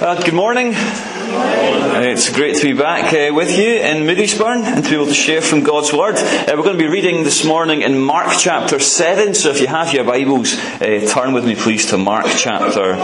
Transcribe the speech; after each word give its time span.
Uh, 0.00 0.20
good 0.20 0.34
morning. 0.34 0.74
Uh, 0.74 2.00
it's 2.02 2.28
great 2.28 2.56
to 2.56 2.62
be 2.64 2.72
back 2.72 3.14
uh, 3.14 3.32
with 3.32 3.56
you 3.56 3.76
in 3.76 3.98
Moodiesburn 3.98 4.64
and 4.64 4.82
to 4.82 4.90
be 4.90 4.96
able 4.96 5.06
to 5.06 5.14
share 5.14 5.40
from 5.40 5.62
God's 5.62 5.92
Word. 5.92 6.16
Uh, 6.16 6.46
we're 6.48 6.64
going 6.64 6.76
to 6.76 6.82
be 6.82 6.88
reading 6.88 7.22
this 7.22 7.44
morning 7.44 7.82
in 7.82 7.96
Mark 7.96 8.32
chapter 8.36 8.80
7. 8.80 9.34
So 9.34 9.50
if 9.50 9.60
you 9.60 9.68
have 9.68 9.94
your 9.94 10.02
Bibles, 10.02 10.58
uh, 10.58 11.08
turn 11.08 11.32
with 11.32 11.46
me 11.46 11.54
please 11.54 11.86
to 11.90 11.96
Mark 11.96 12.26
chapter 12.26 12.96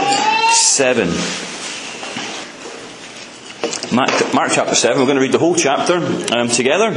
7. 0.53 1.08
Mark, 3.95 4.34
Mark 4.34 4.50
chapter 4.50 4.75
7. 4.75 4.98
We're 4.98 5.07
going 5.07 5.14
to 5.14 5.22
read 5.22 5.32
the 5.32 5.38
whole 5.38 5.54
chapter 5.54 5.98
um, 6.36 6.48
together. 6.48 6.91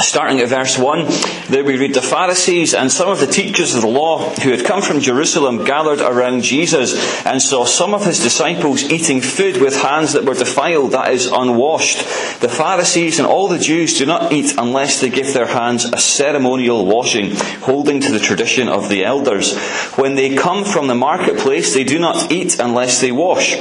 Starting 0.00 0.40
at 0.40 0.48
verse 0.48 0.76
1, 0.76 1.06
there 1.50 1.64
we 1.64 1.78
read 1.78 1.94
the 1.94 2.02
Pharisees 2.02 2.74
and 2.74 2.90
some 2.90 3.08
of 3.08 3.20
the 3.20 3.28
teachers 3.28 3.74
of 3.74 3.82
the 3.82 3.86
law 3.86 4.28
who 4.40 4.50
had 4.50 4.64
come 4.64 4.82
from 4.82 5.00
Jerusalem 5.00 5.64
gathered 5.64 6.00
around 6.00 6.42
Jesus 6.42 7.24
and 7.24 7.40
saw 7.40 7.64
some 7.64 7.94
of 7.94 8.04
his 8.04 8.18
disciples 8.18 8.82
eating 8.82 9.20
food 9.20 9.58
with 9.58 9.80
hands 9.82 10.14
that 10.14 10.24
were 10.24 10.34
defiled, 10.34 10.92
that 10.92 11.12
is, 11.12 11.26
unwashed. 11.26 11.98
The 12.40 12.48
Pharisees 12.48 13.20
and 13.20 13.28
all 13.28 13.46
the 13.46 13.58
Jews 13.58 13.96
do 13.96 14.04
not 14.04 14.32
eat 14.32 14.54
unless 14.58 15.00
they 15.00 15.10
give 15.10 15.32
their 15.32 15.46
hands 15.46 15.84
a 15.84 15.98
ceremonial 15.98 16.86
washing, 16.86 17.36
holding 17.60 18.00
to 18.00 18.10
the 18.10 18.18
tradition 18.18 18.68
of 18.68 18.88
the 18.88 19.04
elders. 19.04 19.56
When 19.96 20.16
they 20.16 20.34
come 20.34 20.64
from 20.64 20.88
the 20.88 20.96
marketplace, 20.96 21.72
they 21.72 21.84
do 21.84 22.00
not 22.00 22.32
eat 22.32 22.58
unless 22.58 23.00
they 23.00 23.12
wash. 23.12 23.56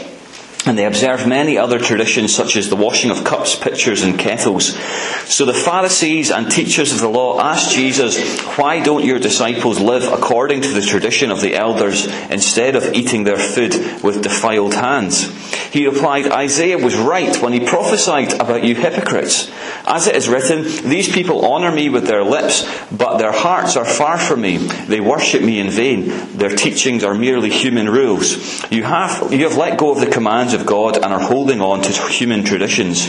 And 0.66 0.78
they 0.78 0.86
observe 0.86 1.28
many 1.28 1.58
other 1.58 1.78
traditions 1.78 2.34
such 2.34 2.56
as 2.56 2.70
the 2.70 2.78
washing 2.78 3.12
of 3.12 3.26
cups, 3.26 3.54
pitchers 3.54 4.02
and 4.02 4.18
kettles. 4.18 4.78
So 5.30 5.46
the 5.46 5.54
Pharisees 5.54 6.32
and 6.32 6.50
teachers 6.50 6.94
of 6.94 7.02
the 7.02 7.10
law 7.10 7.42
asked 7.42 7.76
Jesus, 7.76 8.18
why 8.58 8.82
don't 8.82 9.04
your 9.04 9.20
disciples 9.20 9.82
live 9.82 10.04
according 10.04 10.62
to 10.62 10.74
the 10.74 10.82
tradition 10.82 11.32
of 11.32 11.42
the 11.42 11.56
elders 11.56 12.06
instead 12.30 12.78
of 12.78 12.94
eating 12.94 13.26
their 13.26 13.38
food 13.38 13.74
with 14.04 14.24
defiled 14.24 14.74
hands? 14.74 15.28
He 15.74 15.88
replied, 15.88 16.28
Isaiah 16.28 16.78
was 16.78 16.96
right 16.96 17.36
when 17.42 17.52
he 17.52 17.66
prophesied 17.66 18.34
about 18.34 18.64
you 18.64 18.76
hypocrites. 18.76 19.52
As 19.86 20.08
it 20.08 20.16
is 20.16 20.30
written, 20.30 20.64
these 20.88 21.12
people 21.12 21.46
honour 21.46 21.72
me 21.72 21.90
with 21.90 22.08
their 22.08 22.24
lips, 22.24 22.66
but 22.90 23.18
their 23.18 23.32
hearts 23.34 23.76
are 23.76 23.84
far 23.84 24.18
from 24.18 24.42
me. 24.42 24.58
They 24.58 25.02
worship 25.02 25.42
me 25.42 25.60
in 25.60 25.70
vain. 25.70 26.38
Their 26.38 26.56
teachings 26.56 27.04
are 27.04 27.16
merely 27.16 27.50
human 27.50 27.90
rules. 27.90 28.72
You 28.72 28.84
have, 28.84 29.34
you 29.34 29.44
have 29.50 29.58
let 29.58 29.78
go 29.78 29.92
of 29.92 30.00
the 30.00 30.12
commands 30.12 30.53
of 30.54 30.66
God 30.66 30.96
and 30.96 31.06
are 31.06 31.20
holding 31.20 31.62
on 31.62 31.82
to 31.82 31.92
human 32.10 32.44
traditions. 32.44 33.08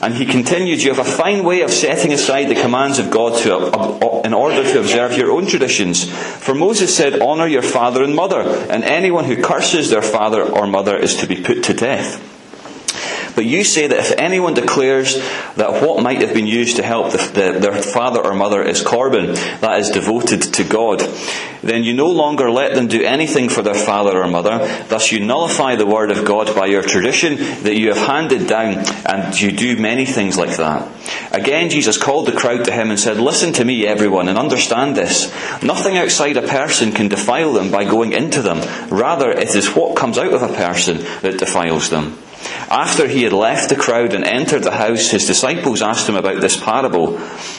And 0.00 0.14
he 0.14 0.26
continued, 0.26 0.82
You 0.82 0.94
have 0.94 1.06
a 1.06 1.10
fine 1.10 1.44
way 1.44 1.62
of 1.62 1.70
setting 1.70 2.12
aside 2.12 2.48
the 2.48 2.60
commands 2.60 2.98
of 2.98 3.10
God 3.10 3.38
to, 3.42 3.56
uh, 3.56 4.22
in 4.24 4.34
order 4.34 4.62
to 4.62 4.80
observe 4.80 5.16
your 5.16 5.30
own 5.30 5.46
traditions. 5.46 6.10
For 6.10 6.54
Moses 6.54 6.94
said, 6.94 7.20
Honour 7.20 7.46
your 7.46 7.62
father 7.62 8.02
and 8.02 8.14
mother, 8.14 8.40
and 8.40 8.84
anyone 8.84 9.24
who 9.24 9.42
curses 9.42 9.90
their 9.90 10.02
father 10.02 10.42
or 10.42 10.66
mother 10.66 10.96
is 10.96 11.16
to 11.16 11.26
be 11.26 11.42
put 11.42 11.64
to 11.64 11.74
death. 11.74 12.33
But 13.34 13.46
you 13.46 13.64
say 13.64 13.86
that 13.86 13.98
if 13.98 14.12
anyone 14.18 14.54
declares 14.54 15.16
that 15.56 15.82
what 15.82 16.02
might 16.02 16.20
have 16.20 16.34
been 16.34 16.46
used 16.46 16.76
to 16.76 16.82
help 16.82 17.12
the, 17.12 17.18
the, 17.18 17.58
their 17.58 17.82
father 17.82 18.24
or 18.24 18.34
mother 18.34 18.62
is 18.62 18.82
korban, 18.82 19.34
that 19.60 19.80
is 19.80 19.90
devoted 19.90 20.42
to 20.54 20.64
God, 20.64 21.00
then 21.62 21.82
you 21.82 21.94
no 21.94 22.10
longer 22.10 22.50
let 22.50 22.74
them 22.74 22.88
do 22.88 23.02
anything 23.02 23.48
for 23.48 23.62
their 23.62 23.74
father 23.74 24.22
or 24.22 24.28
mother. 24.28 24.58
Thus 24.88 25.10
you 25.10 25.20
nullify 25.20 25.76
the 25.76 25.86
word 25.86 26.10
of 26.10 26.24
God 26.24 26.54
by 26.54 26.66
your 26.66 26.82
tradition 26.82 27.36
that 27.64 27.76
you 27.76 27.88
have 27.88 28.06
handed 28.06 28.46
down, 28.46 28.84
and 29.06 29.40
you 29.40 29.50
do 29.50 29.76
many 29.76 30.04
things 30.04 30.36
like 30.36 30.56
that. 30.58 30.88
Again, 31.32 31.70
Jesus 31.70 31.98
called 31.98 32.26
the 32.26 32.32
crowd 32.32 32.66
to 32.66 32.72
him 32.72 32.90
and 32.90 33.00
said, 33.00 33.18
Listen 33.18 33.52
to 33.54 33.64
me, 33.64 33.86
everyone, 33.86 34.28
and 34.28 34.38
understand 34.38 34.94
this. 34.94 35.32
Nothing 35.62 35.96
outside 35.96 36.36
a 36.36 36.42
person 36.42 36.92
can 36.92 37.08
defile 37.08 37.52
them 37.52 37.70
by 37.70 37.84
going 37.84 38.12
into 38.12 38.42
them. 38.42 38.60
Rather, 38.90 39.30
it 39.30 39.54
is 39.54 39.74
what 39.74 39.96
comes 39.96 40.18
out 40.18 40.32
of 40.32 40.42
a 40.42 40.54
person 40.54 40.98
that 41.22 41.38
defiles 41.38 41.90
them. 41.90 42.18
After 42.70 43.06
he 43.06 43.22
had 43.22 43.32
left 43.32 43.68
the 43.68 43.76
crowd 43.76 44.14
and 44.14 44.24
entered 44.24 44.64
the 44.64 44.72
house, 44.72 45.10
his 45.10 45.26
disciples 45.26 45.82
asked 45.82 46.08
him 46.08 46.16
about 46.16 46.40
this 46.40 46.62
parable. 46.62 47.18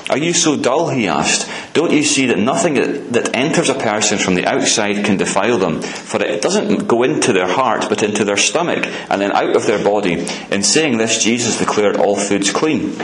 Are 0.10 0.18
you 0.18 0.34
so 0.34 0.58
dull? 0.58 0.90
He 0.90 1.08
asked. 1.08 1.50
Don't 1.74 1.92
you 1.92 2.04
see 2.04 2.28
that 2.28 2.38
nothing 2.38 2.76
that 3.12 3.36
enters 3.36 3.70
a 3.70 3.76
person 3.76 4.18
from 4.18 4.36
the 4.36 4.46
outside 4.46 5.06
can 5.06 5.18
defile 5.18 5.58
them? 5.58 5.82
For 5.82 6.22
it 6.22 6.42
doesn't 6.42 6.88
go 6.88 7.04
into 7.04 7.34
their 7.34 7.48
heart, 7.48 7.86
but 7.90 8.04
into 8.04 8.24
their 8.24 8.38
stomach, 8.38 8.86
and 9.10 9.22
then 9.22 9.32
out 9.32 9.56
of 9.56 9.66
their 9.66 9.84
body. 9.84 10.26
In 10.52 10.64
saying 10.64 10.98
this, 10.98 11.24
Jesus 11.24 11.60
declared 11.60 11.98
all 11.98 12.16
foods 12.16 12.52
clean. 12.52 12.96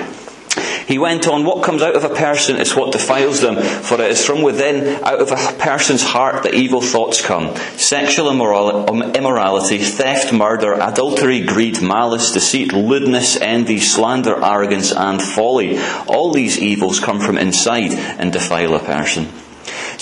He 0.91 0.97
went 0.97 1.25
on, 1.25 1.46
What 1.46 1.63
comes 1.63 1.81
out 1.81 1.96
of 1.96 2.03
a 2.03 2.13
person 2.13 2.57
is 2.57 2.75
what 2.75 2.91
defiles 2.91 3.40
them, 3.40 3.56
for 3.56 3.94
it 4.02 4.12
is 4.12 4.25
from 4.25 4.41
within, 4.41 5.02
out 5.06 5.22
of 5.22 5.31
a 5.31 5.57
person's 5.57 6.03
heart, 6.03 6.44
that 6.44 6.53
evil 6.53 6.81
thoughts 6.81 7.22
come 7.22 7.56
sexual 7.78 8.29
immorality, 8.29 9.78
theft, 9.78 10.34
murder, 10.34 10.74
adultery, 10.74 11.46
greed, 11.46 11.81
malice, 11.81 12.34
deceit, 12.34 12.74
lewdness, 12.74 13.40
envy, 13.40 13.80
slander, 13.80 14.44
arrogance, 14.44 14.91
and 14.91 15.22
folly. 15.22 15.80
All 16.07 16.34
these 16.34 16.59
evils 16.59 17.00
come 17.00 17.22
from 17.22 17.38
inside 17.38 17.94
and 17.94 18.34
defile 18.34 18.75
a 18.75 18.80
person. 18.80 19.30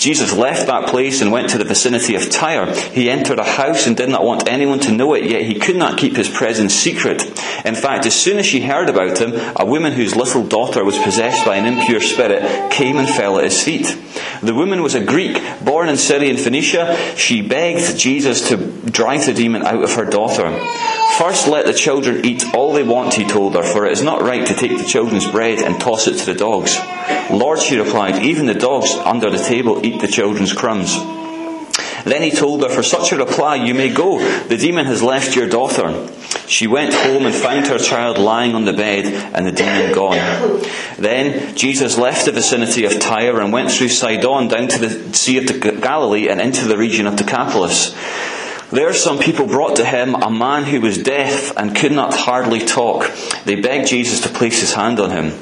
Jesus 0.00 0.32
left 0.32 0.66
that 0.66 0.88
place 0.88 1.20
and 1.20 1.30
went 1.30 1.50
to 1.50 1.58
the 1.58 1.64
vicinity 1.64 2.14
of 2.14 2.30
Tyre. 2.30 2.74
He 2.74 3.10
entered 3.10 3.38
a 3.38 3.44
house 3.44 3.86
and 3.86 3.96
did 3.96 4.08
not 4.08 4.24
want 4.24 4.48
anyone 4.48 4.80
to 4.80 4.92
know 4.92 5.14
it, 5.14 5.24
yet 5.24 5.42
he 5.42 5.54
could 5.54 5.76
not 5.76 5.98
keep 5.98 6.16
his 6.16 6.28
presence 6.28 6.74
secret. 6.74 7.22
In 7.64 7.74
fact, 7.74 8.06
as 8.06 8.14
soon 8.14 8.38
as 8.38 8.46
she 8.46 8.62
heard 8.62 8.88
about 8.88 9.18
him, 9.18 9.32
a 9.56 9.66
woman 9.66 9.92
whose 9.92 10.16
little 10.16 10.46
daughter 10.46 10.84
was 10.84 10.98
possessed 10.98 11.44
by 11.44 11.56
an 11.56 11.66
impure 11.66 12.00
spirit 12.00 12.72
came 12.72 12.96
and 12.96 13.08
fell 13.08 13.38
at 13.38 13.44
his 13.44 13.62
feet. 13.62 13.96
The 14.42 14.54
woman 14.54 14.82
was 14.82 14.94
a 14.94 15.04
Greek, 15.04 15.38
born 15.62 15.90
in 15.90 15.98
Syrian 15.98 16.38
Phoenicia. 16.38 17.14
She 17.16 17.42
begged 17.42 17.98
Jesus 17.98 18.48
to 18.48 18.56
drive 18.56 19.26
the 19.26 19.34
demon 19.34 19.62
out 19.62 19.84
of 19.84 19.92
her 19.94 20.06
daughter. 20.06 20.48
First 21.18 21.48
let 21.48 21.66
the 21.66 21.74
children 21.74 22.24
eat 22.24 22.54
all 22.54 22.72
they 22.72 22.82
want, 22.82 23.14
he 23.14 23.24
told 23.24 23.54
her, 23.54 23.62
for 23.62 23.86
it 23.86 23.92
is 23.92 24.02
not 24.02 24.22
right 24.22 24.46
to 24.46 24.54
take 24.54 24.78
the 24.78 24.84
children's 24.84 25.30
bread 25.30 25.58
and 25.58 25.80
toss 25.80 26.06
it 26.06 26.18
to 26.18 26.26
the 26.26 26.34
dogs. 26.34 26.78
Lord, 27.30 27.60
she 27.60 27.78
replied, 27.78 28.22
even 28.22 28.46
the 28.46 28.54
dogs 28.54 28.92
under 28.94 29.30
the 29.30 29.42
table 29.42 29.84
eat 29.84 30.00
the 30.00 30.08
children's 30.08 30.52
crumbs. 30.52 30.96
Then 32.04 32.22
he 32.22 32.30
told 32.30 32.62
her, 32.62 32.68
For 32.68 32.82
such 32.82 33.12
a 33.12 33.16
reply 33.16 33.56
you 33.56 33.74
may 33.74 33.92
go. 33.92 34.18
The 34.44 34.56
demon 34.56 34.86
has 34.86 35.02
left 35.02 35.36
your 35.36 35.48
daughter. 35.48 36.08
She 36.46 36.66
went 36.66 36.94
home 36.94 37.26
and 37.26 37.34
found 37.34 37.66
her 37.66 37.78
child 37.78 38.18
lying 38.18 38.54
on 38.54 38.64
the 38.64 38.72
bed 38.72 39.06
and 39.34 39.46
the 39.46 39.52
demon 39.52 39.92
gone. 39.92 40.62
Then 40.98 41.54
Jesus 41.56 41.98
left 41.98 42.26
the 42.26 42.32
vicinity 42.32 42.84
of 42.84 42.98
Tyre 42.98 43.40
and 43.40 43.52
went 43.52 43.70
through 43.70 43.88
Sidon 43.88 44.48
down 44.48 44.68
to 44.68 44.78
the 44.78 45.14
Sea 45.14 45.38
of 45.38 45.80
Galilee 45.80 46.28
and 46.28 46.40
into 46.40 46.66
the 46.66 46.78
region 46.78 47.06
of 47.06 47.16
Decapolis. 47.16 47.94
There 48.72 48.94
some 48.94 49.18
people 49.18 49.46
brought 49.46 49.76
to 49.76 49.84
him 49.84 50.14
a 50.14 50.30
man 50.30 50.62
who 50.62 50.80
was 50.80 50.96
deaf 50.96 51.56
and 51.56 51.74
could 51.74 51.90
not 51.90 52.14
hardly 52.14 52.60
talk. 52.60 53.10
They 53.44 53.60
begged 53.60 53.88
Jesus 53.88 54.20
to 54.20 54.28
place 54.28 54.60
his 54.60 54.74
hand 54.74 55.00
on 55.00 55.10
him. 55.10 55.32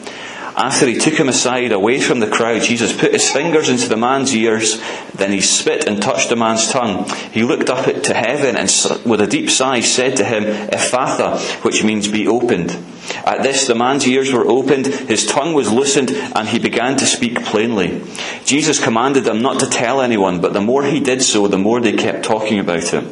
After 0.59 0.89
he 0.89 0.99
took 0.99 1.15
him 1.15 1.29
aside 1.29 1.71
away 1.71 2.01
from 2.01 2.19
the 2.19 2.27
crowd, 2.27 2.63
Jesus 2.63 2.93
put 2.93 3.13
his 3.13 3.31
fingers 3.31 3.69
into 3.69 3.89
the 3.89 3.97
man's 3.97 4.35
ears, 4.35 4.83
then 5.15 5.31
he 5.31 5.41
spit 5.41 5.87
and 5.87 6.03
touched 6.03 6.31
the 6.31 6.37
man's 6.37 6.69
tongue. 6.69 7.09
He 7.31 7.45
looked 7.45 7.71
up 7.71 7.85
to 7.85 8.13
heaven 8.15 8.57
and 8.57 8.69
with 9.07 9.21
a 9.21 9.29
deep 9.29 9.51
sigh 9.51 9.81
said 9.81 10.17
to 10.17 10.25
him, 10.25 10.43
Ephphatha, 10.43 11.39
which 11.63 11.85
means 11.85 12.09
be 12.09 12.27
opened. 12.27 12.77
At 13.25 13.45
this, 13.45 13.69
the 13.69 13.77
man's 13.77 14.07
ears 14.09 14.33
were 14.33 14.47
opened, 14.47 14.87
his 14.87 15.27
tongue 15.27 15.55
was 15.55 15.73
loosened, 15.73 16.11
and 16.11 16.49
he 16.49 16.59
began 16.59 16.97
to 16.97 17.07
speak 17.07 17.45
plainly. 17.45 18.03
Jesus 18.45 18.83
commanded 18.83 19.25
them 19.25 19.41
not 19.41 19.61
to 19.61 19.67
tell 19.67 20.01
anyone, 20.01 20.41
but 20.41 20.55
the 20.55 20.61
more 20.61 20.83
he 20.83 20.99
did 20.99 21.23
so, 21.23 21.47
the 21.47 21.57
more 21.57 21.81
they 21.81 21.93
kept 21.93 22.25
talking 22.25 22.59
about 22.59 22.93
it. 22.93 23.05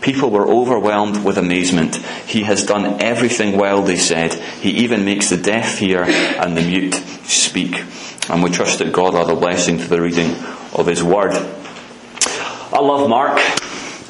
People 0.00 0.30
were 0.30 0.46
overwhelmed 0.46 1.24
with 1.24 1.38
amazement. 1.38 1.96
He 1.96 2.42
has 2.44 2.64
done 2.64 3.02
everything 3.02 3.56
well, 3.56 3.82
they 3.82 3.96
said. 3.96 4.32
He 4.34 4.70
even 4.84 5.04
makes 5.04 5.30
the 5.30 5.36
deaf 5.36 5.78
hear 5.78 6.02
and 6.02 6.56
the 6.56 6.62
mute 6.62 6.94
speak. 7.24 7.84
And 8.30 8.42
we 8.42 8.50
trust 8.50 8.78
that 8.78 8.92
God 8.92 9.14
will 9.14 9.26
have 9.26 9.36
a 9.36 9.40
blessing 9.40 9.78
to 9.78 9.88
the 9.88 10.00
reading 10.00 10.36
of 10.74 10.86
His 10.86 11.02
Word. 11.02 11.32
I 11.34 12.80
love 12.80 13.08
Mark. 13.08 13.38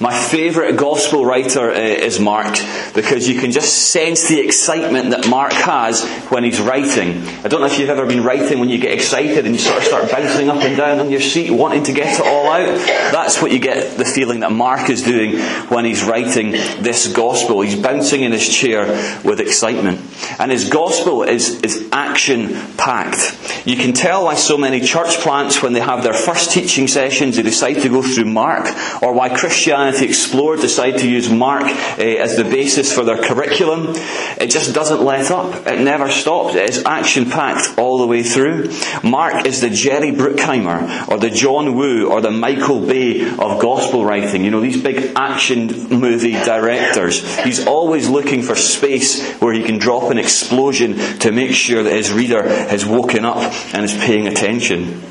My 0.01 0.17
favourite 0.17 0.77
gospel 0.77 1.25
writer 1.27 1.73
uh, 1.73 1.75
is 1.75 2.21
Mark 2.21 2.56
because 2.95 3.29
you 3.29 3.41
can 3.41 3.50
just 3.50 3.91
sense 3.91 4.29
the 4.29 4.39
excitement 4.39 5.11
that 5.11 5.29
Mark 5.29 5.53
has 5.53 6.05
when 6.31 6.45
he's 6.45 6.61
writing. 6.61 7.27
I 7.43 7.49
don't 7.49 7.61
know 7.61 7.67
if 7.67 7.81
you've 7.81 7.91
ever 7.91 8.06
been 8.06 8.23
writing 8.23 8.61
when 8.61 8.69
you 8.69 8.79
get 8.79 8.93
excited 8.93 9.45
and 9.45 9.56
you 9.56 9.61
sort 9.61 9.79
of 9.79 9.85
start 9.85 10.09
bouncing 10.09 10.50
up 10.50 10.62
and 10.62 10.77
down 10.77 11.00
on 11.00 11.11
your 11.11 11.21
seat 11.21 11.50
wanting 11.50 11.83
to 11.83 11.93
get 11.93 12.21
it 12.21 12.25
all 12.25 12.49
out. 12.49 12.79
That's 13.11 13.43
what 13.43 13.50
you 13.50 13.59
get 13.59 13.99
the 13.99 14.05
feeling 14.05 14.41
that 14.41 14.53
Mark 14.53 14.89
is 14.89 15.03
doing 15.03 15.37
when 15.69 15.85
he's 15.85 16.05
writing 16.05 16.53
this 16.53 17.12
gospel. 17.12 17.61
He's 17.62 17.75
bouncing 17.75 18.23
in 18.23 18.31
his 18.31 18.49
chair 18.49 18.87
with 19.25 19.41
excitement. 19.41 20.01
And 20.39 20.53
his 20.53 20.69
gospel 20.69 21.25
is, 21.25 21.61
is 21.62 21.89
action 21.91 22.55
packed. 22.77 23.67
You 23.67 23.77
can 23.77 23.94
tell 23.94 24.27
why 24.27 24.37
so 24.37 24.56
many 24.56 24.81
church 24.81 25.19
plants, 25.19 25.61
when 25.61 25.73
they 25.73 25.81
have 25.81 26.05
their 26.05 26.15
first 26.15 26.53
teaching 26.53 26.87
sessions, 26.87 27.35
they 27.35 27.43
decide 27.43 27.83
to 27.83 27.89
go 27.89 28.03
through 28.03 28.27
Mark, 28.27 28.69
or 29.03 29.12
why 29.12 29.29
Christianity 29.29 29.88
Explored 29.96 30.61
decide 30.61 30.99
to 30.99 31.08
use 31.08 31.31
Mark 31.31 31.64
uh, 31.64 32.02
as 32.02 32.37
the 32.37 32.44
basis 32.44 32.93
for 32.93 33.05
their 33.05 33.23
curriculum. 33.23 33.94
It 34.40 34.50
just 34.50 34.75
doesn't 34.75 35.02
let 35.02 35.31
up. 35.31 35.67
It 35.67 35.81
never 35.81 36.11
stops. 36.11 36.55
It 36.55 36.70
is 36.70 36.85
action 36.85 37.31
packed 37.31 37.79
all 37.79 37.99
the 37.99 38.06
way 38.06 38.23
through. 38.23 38.70
Mark 39.02 39.46
is 39.46 39.61
the 39.61 39.70
Jerry 39.70 40.12
Bruckheimer, 40.12 41.08
or 41.08 41.19
the 41.19 41.31
John 41.31 41.75
Woo, 41.75 42.08
or 42.08 42.20
the 42.20 42.31
Michael 42.31 42.87
Bay 42.87 43.29
of 43.29 43.61
gospel 43.61 44.05
writing. 44.05 44.44
You 44.44 44.50
know, 44.50 44.61
these 44.61 44.81
big 44.82 45.12
action 45.17 45.67
movie 45.88 46.32
directors. 46.32 47.25
He's 47.44 47.67
always 47.67 48.08
looking 48.08 48.43
for 48.43 48.55
space 48.55 49.34
where 49.41 49.52
he 49.52 49.62
can 49.62 49.79
drop 49.79 50.11
an 50.11 50.19
explosion 50.19 50.96
to 51.20 51.32
make 51.32 51.52
sure 51.52 51.82
that 51.82 51.93
his 51.93 52.12
reader 52.12 52.43
has 52.49 52.84
woken 52.87 53.25
up 53.25 53.52
and 53.75 53.84
is 53.84 53.94
paying 53.96 54.26
attention. 54.26 55.02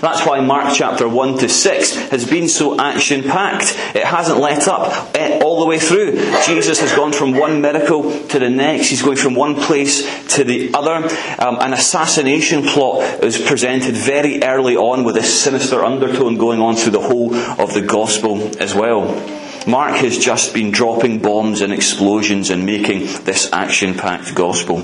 That's 0.00 0.26
why 0.26 0.40
Mark 0.40 0.74
chapter 0.74 1.08
1 1.08 1.38
to 1.38 1.48
6 1.48 1.94
has 2.10 2.28
been 2.28 2.48
so 2.48 2.78
action 2.78 3.22
packed. 3.22 3.76
It 3.94 4.04
hasn't 4.04 4.38
let 4.38 4.68
up 4.68 5.14
eh, 5.14 5.40
all 5.42 5.60
the 5.60 5.66
way 5.66 5.78
through. 5.78 6.12
Jesus 6.46 6.80
has 6.80 6.94
gone 6.94 7.12
from 7.12 7.32
one 7.32 7.60
miracle 7.60 8.26
to 8.28 8.38
the 8.38 8.50
next. 8.50 8.88
He's 8.88 9.02
going 9.02 9.16
from 9.16 9.34
one 9.34 9.56
place 9.56 10.34
to 10.36 10.44
the 10.44 10.72
other. 10.74 11.08
Um, 11.38 11.58
an 11.60 11.72
assassination 11.72 12.62
plot 12.62 13.24
is 13.24 13.40
presented 13.40 13.94
very 13.94 14.42
early 14.42 14.76
on 14.76 15.04
with 15.04 15.16
a 15.16 15.22
sinister 15.22 15.84
undertone 15.84 16.36
going 16.36 16.60
on 16.60 16.76
through 16.76 16.92
the 16.92 17.00
whole 17.00 17.34
of 17.34 17.74
the 17.74 17.82
gospel 17.82 18.50
as 18.62 18.74
well. 18.74 19.47
Mark 19.68 19.96
has 19.96 20.18
just 20.18 20.54
been 20.54 20.70
dropping 20.70 21.18
bombs 21.18 21.60
and 21.60 21.74
explosions 21.74 22.48
and 22.48 22.64
making 22.64 23.00
this 23.24 23.52
action 23.52 23.92
packed 23.92 24.34
gospel. 24.34 24.76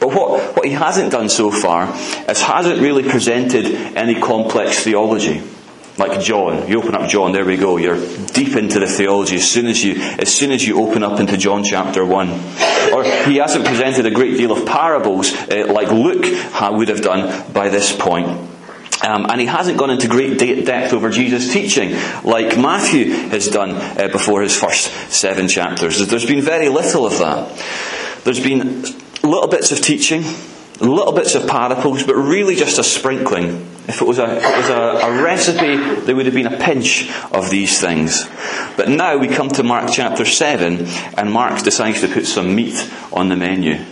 But 0.00 0.14
what, 0.14 0.56
what 0.56 0.64
he 0.64 0.72
hasn't 0.72 1.12
done 1.12 1.28
so 1.28 1.50
far 1.50 1.94
is 2.26 2.40
hasn't 2.40 2.80
really 2.80 3.02
presented 3.02 3.66
any 3.96 4.18
complex 4.18 4.82
theology 4.82 5.42
like 5.98 6.20
John. 6.22 6.66
You 6.68 6.80
open 6.80 6.94
up 6.94 7.10
John, 7.10 7.32
there 7.32 7.44
we 7.44 7.58
go. 7.58 7.76
You're 7.76 8.00
deep 8.28 8.56
into 8.56 8.80
the 8.80 8.86
theology 8.86 9.36
as 9.36 9.48
soon 9.48 9.66
as 9.66 9.84
you, 9.84 9.96
as 9.96 10.34
soon 10.34 10.52
as 10.52 10.66
you 10.66 10.82
open 10.82 11.02
up 11.02 11.20
into 11.20 11.36
John 11.36 11.62
chapter 11.62 12.04
1. 12.04 12.30
Or 12.94 13.04
he 13.04 13.36
hasn't 13.36 13.66
presented 13.66 14.06
a 14.06 14.10
great 14.10 14.38
deal 14.38 14.52
of 14.52 14.64
parables 14.66 15.34
uh, 15.34 15.70
like 15.70 15.90
Luke 15.90 16.24
would 16.24 16.88
have 16.88 17.02
done 17.02 17.52
by 17.52 17.68
this 17.68 17.94
point. 17.94 18.49
Um, 19.02 19.26
and 19.30 19.40
he 19.40 19.46
hasn't 19.46 19.78
gone 19.78 19.90
into 19.90 20.08
great 20.08 20.38
de- 20.38 20.62
depth 20.62 20.92
over 20.92 21.08
Jesus' 21.10 21.52
teaching 21.52 21.92
like 22.22 22.58
Matthew 22.58 23.10
has 23.30 23.48
done 23.48 23.70
uh, 23.70 24.08
before 24.12 24.42
his 24.42 24.54
first 24.54 24.90
seven 25.10 25.48
chapters. 25.48 26.06
There's 26.06 26.26
been 26.26 26.42
very 26.42 26.68
little 26.68 27.06
of 27.06 27.18
that. 27.18 27.56
There's 28.24 28.42
been 28.42 28.82
little 29.22 29.48
bits 29.48 29.72
of 29.72 29.80
teaching, 29.80 30.22
little 30.80 31.12
bits 31.12 31.34
of 31.34 31.48
parables, 31.48 32.02
but 32.04 32.14
really 32.14 32.56
just 32.56 32.78
a 32.78 32.84
sprinkling. 32.84 33.66
If 33.88 34.02
it 34.02 34.06
was 34.06 34.18
a, 34.18 34.36
it 34.36 34.56
was 34.56 34.68
a, 34.68 35.06
a 35.06 35.22
recipe, 35.22 35.76
there 36.04 36.14
would 36.14 36.26
have 36.26 36.34
been 36.34 36.46
a 36.46 36.58
pinch 36.58 37.10
of 37.32 37.50
these 37.50 37.80
things. 37.80 38.28
But 38.76 38.88
now 38.88 39.16
we 39.16 39.28
come 39.28 39.48
to 39.48 39.62
Mark 39.62 39.90
chapter 39.90 40.24
7, 40.24 40.86
and 41.16 41.32
Mark 41.32 41.62
decides 41.62 42.02
to 42.02 42.08
put 42.08 42.26
some 42.26 42.54
meat 42.54 42.88
on 43.12 43.30
the 43.30 43.36
menu. 43.36 43.82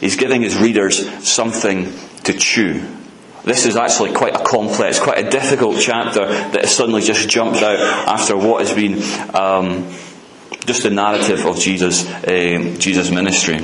He's 0.00 0.16
giving 0.16 0.42
his 0.42 0.56
readers 0.56 1.08
something 1.26 1.92
to 2.24 2.32
chew. 2.34 2.84
This 3.46 3.64
is 3.64 3.76
actually 3.76 4.12
quite 4.12 4.34
a 4.34 4.42
complex, 4.42 4.98
quite 4.98 5.24
a 5.24 5.30
difficult 5.30 5.78
chapter 5.78 6.26
that 6.26 6.66
suddenly 6.66 7.00
just 7.00 7.28
jumped 7.28 7.62
out 7.62 7.78
after 7.78 8.36
what 8.36 8.66
has 8.66 8.74
been 8.74 8.94
um, 9.36 9.88
just 10.66 10.82
the 10.82 10.90
narrative 10.90 11.46
of 11.46 11.56
Jesus, 11.56 12.04
uh, 12.08 12.74
Jesus' 12.76 13.12
ministry. 13.12 13.60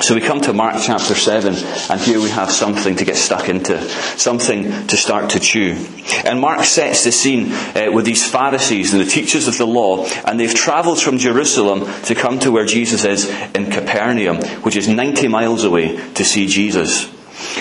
So 0.00 0.14
we 0.14 0.22
come 0.22 0.40
to 0.42 0.54
Mark 0.54 0.76
chapter 0.80 1.14
7, 1.14 1.54
and 1.90 2.00
here 2.00 2.20
we 2.20 2.30
have 2.30 2.50
something 2.50 2.96
to 2.96 3.04
get 3.04 3.16
stuck 3.16 3.50
into, 3.50 3.86
something 4.16 4.86
to 4.86 4.96
start 4.96 5.30
to 5.30 5.40
chew. 5.40 5.76
And 6.24 6.40
Mark 6.40 6.64
sets 6.64 7.04
the 7.04 7.12
scene 7.12 7.52
uh, 7.52 7.92
with 7.92 8.06
these 8.06 8.26
Pharisees 8.26 8.94
and 8.94 9.02
the 9.02 9.10
teachers 9.10 9.46
of 9.46 9.58
the 9.58 9.66
law, 9.66 10.06
and 10.24 10.40
they've 10.40 10.54
travelled 10.54 11.02
from 11.02 11.18
Jerusalem 11.18 11.84
to 12.04 12.14
come 12.14 12.38
to 12.38 12.50
where 12.50 12.64
Jesus 12.64 13.04
is 13.04 13.28
in 13.54 13.70
Capernaum, 13.70 14.38
which 14.62 14.76
is 14.76 14.88
90 14.88 15.28
miles 15.28 15.64
away, 15.64 15.96
to 16.14 16.24
see 16.24 16.46
Jesus. 16.46 17.14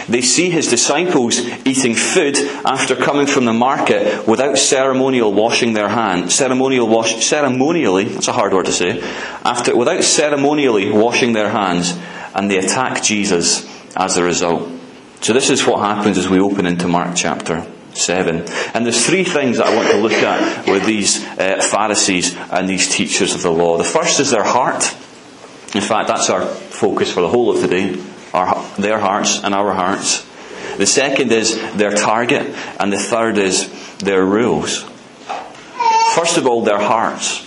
They 0.08 0.22
see 0.22 0.50
his 0.50 0.70
disciples 0.70 1.40
eating 1.66 1.96
food 1.96 2.38
after 2.64 2.96
coming 2.96 3.28
from 3.28 3.46
the 3.46 3.54
market 3.54 4.28
without 4.28 4.58
ceremonial 4.58 5.34
washing 5.34 5.74
their 5.74 5.90
hands. 5.90 6.36
Ceremonial 6.36 6.88
wash, 6.88 7.26
ceremonially, 7.26 8.06
that's 8.06 8.28
a 8.28 8.34
hard 8.34 8.54
word 8.54 8.68
to 8.68 8.72
say, 8.72 9.02
after, 9.44 9.76
without 9.76 10.04
ceremonially 10.04 10.92
washing 10.92 11.34
their 11.34 11.50
hands, 11.50 11.98
and 12.34 12.50
they 12.50 12.58
attack 12.58 13.04
Jesus 13.04 13.66
as 13.96 14.18
a 14.18 14.24
result. 14.24 14.70
So 15.22 15.34
this 15.34 15.50
is 15.50 15.66
what 15.66 15.80
happens 15.80 16.18
as 16.18 16.30
we 16.30 16.40
open 16.40 16.66
into 16.66 16.88
Mark 16.88 17.16
chapter 17.16 17.66
7. 17.94 18.46
And 18.74 18.86
there's 18.86 19.06
three 19.06 19.24
things 19.24 19.58
that 19.58 19.68
I 19.68 19.76
want 19.76 19.90
to 19.90 19.98
look 19.98 20.14
at 20.14 20.68
with 20.68 20.86
these 20.86 21.26
uh, 21.26 21.62
Pharisees 21.62 22.36
and 22.52 22.70
these 22.70 22.94
teachers 22.94 23.34
of 23.34 23.42
the 23.42 23.52
law. 23.52 23.78
The 23.78 23.84
first 23.84 24.20
is 24.20 24.32
their 24.32 24.44
heart. 24.44 24.84
In 25.74 25.82
fact, 25.82 26.08
that's 26.08 26.30
our 26.30 26.46
focus 26.46 27.12
for 27.12 27.22
the 27.22 27.28
whole 27.28 27.50
of 27.50 27.60
today 27.60 28.02
our, 28.36 28.66
their 28.78 29.00
hearts 29.00 29.44
and 29.44 29.56
our 29.56 29.74
hearts. 29.74 30.26
The 30.78 30.86
second 30.86 31.32
is 31.32 31.56
their 31.76 31.92
target, 31.92 32.54
and 32.80 32.92
the 32.92 33.00
third 33.00 33.38
is 33.38 33.70
their 34.00 34.26
rules. 34.26 34.84
First 36.14 36.38
of 36.38 36.46
all, 36.46 36.64
their 36.64 36.80
hearts. 36.80 37.44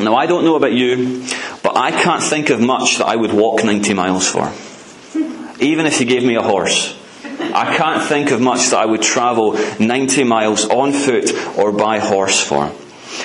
Now, 0.00 0.14
I 0.14 0.26
don't 0.26 0.44
know 0.44 0.56
about 0.56 0.72
you, 0.72 1.26
but 1.62 1.76
I 1.76 1.90
can't 1.90 2.22
think 2.22 2.50
of 2.50 2.60
much 2.60 2.98
that 2.98 3.06
I 3.06 3.16
would 3.16 3.32
walk 3.32 3.64
90 3.64 3.94
miles 3.94 4.28
for. 4.28 4.52
Even 5.60 5.86
if 5.86 6.00
you 6.00 6.06
gave 6.06 6.24
me 6.24 6.36
a 6.36 6.42
horse. 6.42 6.96
I 7.40 7.76
can't 7.76 8.02
think 8.08 8.30
of 8.30 8.40
much 8.40 8.70
that 8.70 8.78
I 8.78 8.86
would 8.86 9.02
travel 9.02 9.58
90 9.78 10.24
miles 10.24 10.68
on 10.68 10.92
foot 10.92 11.32
or 11.56 11.72
by 11.72 11.98
horse 11.98 12.40
for. 12.40 12.72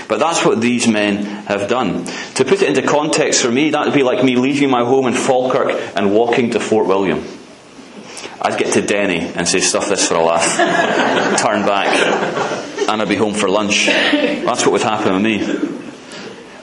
But 0.07 0.19
that's 0.19 0.45
what 0.45 0.61
these 0.61 0.87
men 0.87 1.25
have 1.45 1.69
done. 1.69 2.05
To 2.35 2.45
put 2.45 2.61
it 2.61 2.63
into 2.63 2.81
context 2.81 3.41
for 3.41 3.51
me, 3.51 3.71
that 3.71 3.85
would 3.85 3.93
be 3.93 4.03
like 4.03 4.23
me 4.23 4.35
leaving 4.35 4.69
my 4.69 4.83
home 4.83 5.07
in 5.07 5.13
Falkirk 5.13 5.71
and 5.95 6.13
walking 6.13 6.51
to 6.51 6.59
Fort 6.59 6.87
William. 6.87 7.23
I'd 8.41 8.59
get 8.59 8.73
to 8.73 8.81
Denny 8.81 9.19
and 9.19 9.47
say, 9.47 9.59
stuff 9.59 9.89
this 9.89 10.07
for 10.07 10.15
a 10.15 10.23
laugh. 10.23 10.57
Turn 11.41 11.65
back. 11.65 11.95
And 12.89 13.01
I'd 13.01 13.07
be 13.07 13.15
home 13.15 13.33
for 13.33 13.49
lunch. 13.49 13.85
That's 13.85 14.65
what 14.65 14.73
would 14.73 14.81
happen 14.81 15.13
with 15.13 15.23
me. 15.23 15.79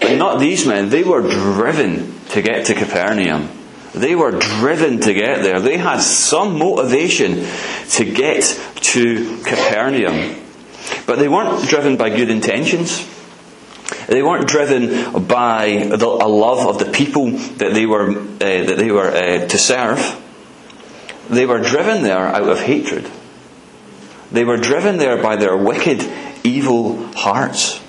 But 0.00 0.16
not 0.16 0.38
these 0.40 0.66
men. 0.66 0.90
They 0.90 1.02
were 1.02 1.22
driven 1.22 2.20
to 2.30 2.42
get 2.42 2.66
to 2.66 2.74
Capernaum. 2.74 3.48
They 3.94 4.14
were 4.14 4.32
driven 4.32 5.00
to 5.00 5.14
get 5.14 5.42
there. 5.42 5.60
They 5.60 5.78
had 5.78 6.00
some 6.00 6.58
motivation 6.58 7.46
to 7.90 8.04
get 8.04 8.42
to 8.76 9.42
Capernaum. 9.42 10.36
But 11.06 11.18
they 11.18 11.28
weren't 11.28 11.68
driven 11.68 11.96
by 11.96 12.10
good 12.10 12.30
intentions. 12.30 13.06
They 14.08 14.22
weren't 14.22 14.48
driven 14.48 15.26
by 15.26 15.90
the, 15.96 16.06
a 16.06 16.28
love 16.28 16.66
of 16.66 16.78
the 16.78 16.92
people 16.92 17.30
that 17.30 17.72
they 17.74 17.86
were, 17.86 18.10
uh, 18.10 18.36
that 18.38 18.76
they 18.76 18.90
were 18.90 19.08
uh, 19.08 19.46
to 19.46 19.58
serve. 19.58 20.16
They 21.28 21.46
were 21.46 21.60
driven 21.60 22.02
there 22.02 22.26
out 22.26 22.48
of 22.48 22.60
hatred. 22.60 23.10
They 24.32 24.44
were 24.44 24.56
driven 24.56 24.98
there 24.98 25.22
by 25.22 25.36
their 25.36 25.56
wicked, 25.56 26.02
evil 26.44 27.06
hearts. 27.14 27.80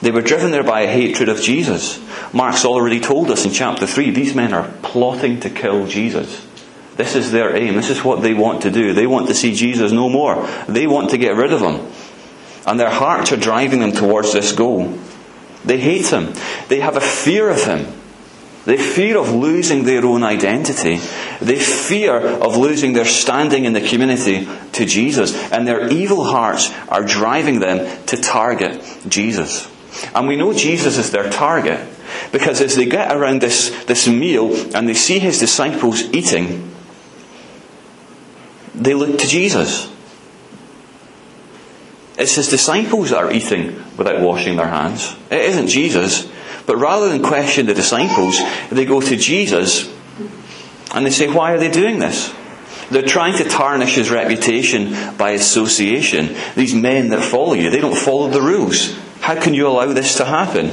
They 0.00 0.10
were 0.10 0.20
driven 0.20 0.50
there 0.50 0.64
by 0.64 0.82
a 0.82 0.92
hatred 0.92 1.28
of 1.28 1.40
Jesus. 1.40 2.00
Mark's 2.32 2.64
already 2.64 3.00
told 3.00 3.30
us 3.30 3.44
in 3.44 3.52
chapter 3.52 3.86
3 3.86 4.10
these 4.10 4.34
men 4.34 4.52
are 4.52 4.68
plotting 4.82 5.40
to 5.40 5.50
kill 5.50 5.86
Jesus. 5.86 6.46
This 6.96 7.14
is 7.14 7.30
their 7.30 7.56
aim. 7.56 7.74
This 7.74 7.90
is 7.90 8.04
what 8.04 8.20
they 8.22 8.34
want 8.34 8.62
to 8.62 8.70
do. 8.70 8.92
They 8.92 9.06
want 9.06 9.28
to 9.28 9.34
see 9.34 9.54
Jesus 9.54 9.92
no 9.92 10.08
more. 10.08 10.46
They 10.68 10.86
want 10.86 11.10
to 11.10 11.18
get 11.18 11.36
rid 11.36 11.52
of 11.52 11.60
him. 11.60 11.86
And 12.66 12.78
their 12.78 12.90
hearts 12.90 13.32
are 13.32 13.36
driving 13.36 13.80
them 13.80 13.92
towards 13.92 14.32
this 14.32 14.52
goal. 14.52 14.98
They 15.64 15.78
hate 15.78 16.06
him. 16.06 16.32
They 16.68 16.80
have 16.80 16.96
a 16.96 17.00
fear 17.00 17.48
of 17.48 17.62
him. 17.62 17.86
They 18.64 18.76
fear 18.76 19.18
of 19.18 19.32
losing 19.32 19.84
their 19.84 20.04
own 20.04 20.22
identity. 20.22 21.00
They 21.40 21.58
fear 21.58 22.16
of 22.16 22.56
losing 22.56 22.92
their 22.92 23.04
standing 23.04 23.64
in 23.64 23.72
the 23.72 23.80
community 23.80 24.48
to 24.72 24.84
Jesus. 24.84 25.34
And 25.50 25.66
their 25.66 25.90
evil 25.90 26.24
hearts 26.24 26.72
are 26.88 27.02
driving 27.02 27.58
them 27.58 28.04
to 28.06 28.16
target 28.16 28.82
Jesus. 29.08 29.68
And 30.14 30.28
we 30.28 30.36
know 30.36 30.52
Jesus 30.52 30.96
is 30.96 31.10
their 31.10 31.28
target 31.28 31.86
because 32.30 32.60
as 32.60 32.76
they 32.76 32.86
get 32.86 33.14
around 33.14 33.40
this, 33.40 33.70
this 33.84 34.08
meal 34.08 34.54
and 34.74 34.88
they 34.88 34.94
see 34.94 35.18
his 35.18 35.38
disciples 35.38 36.02
eating, 36.14 36.70
they 38.74 38.94
look 38.94 39.18
to 39.18 39.26
Jesus. 39.26 39.91
It's 42.22 42.36
his 42.36 42.48
disciples 42.48 43.10
that 43.10 43.18
are 43.18 43.32
eating 43.32 43.82
without 43.96 44.20
washing 44.20 44.56
their 44.56 44.68
hands. 44.68 45.16
It 45.28 45.40
isn't 45.40 45.66
Jesus. 45.66 46.30
But 46.66 46.76
rather 46.76 47.08
than 47.08 47.20
question 47.20 47.66
the 47.66 47.74
disciples, 47.74 48.38
they 48.70 48.84
go 48.84 49.00
to 49.00 49.16
Jesus 49.16 49.92
and 50.94 51.04
they 51.04 51.10
say, 51.10 51.26
Why 51.28 51.50
are 51.50 51.58
they 51.58 51.68
doing 51.68 51.98
this? 51.98 52.32
They're 52.92 53.02
trying 53.02 53.38
to 53.38 53.48
tarnish 53.48 53.96
his 53.96 54.08
reputation 54.08 55.16
by 55.16 55.30
association. 55.30 56.36
These 56.54 56.76
men 56.76 57.08
that 57.08 57.24
follow 57.24 57.54
you, 57.54 57.70
they 57.70 57.80
don't 57.80 57.96
follow 57.96 58.28
the 58.28 58.40
rules. 58.40 58.96
How 59.20 59.40
can 59.40 59.52
you 59.52 59.66
allow 59.66 59.86
this 59.86 60.18
to 60.18 60.24
happen? 60.24 60.68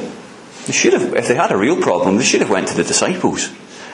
They 0.68 0.74
should 0.74 0.94
have, 0.94 1.16
if 1.16 1.28
they 1.28 1.36
had 1.36 1.52
a 1.52 1.58
real 1.58 1.82
problem, 1.82 2.18
they 2.18 2.26
should 2.26 2.42
have 2.42 2.52
went 2.52 2.68
to 2.68 2.76
the 2.76 2.84
disciples 2.84 3.50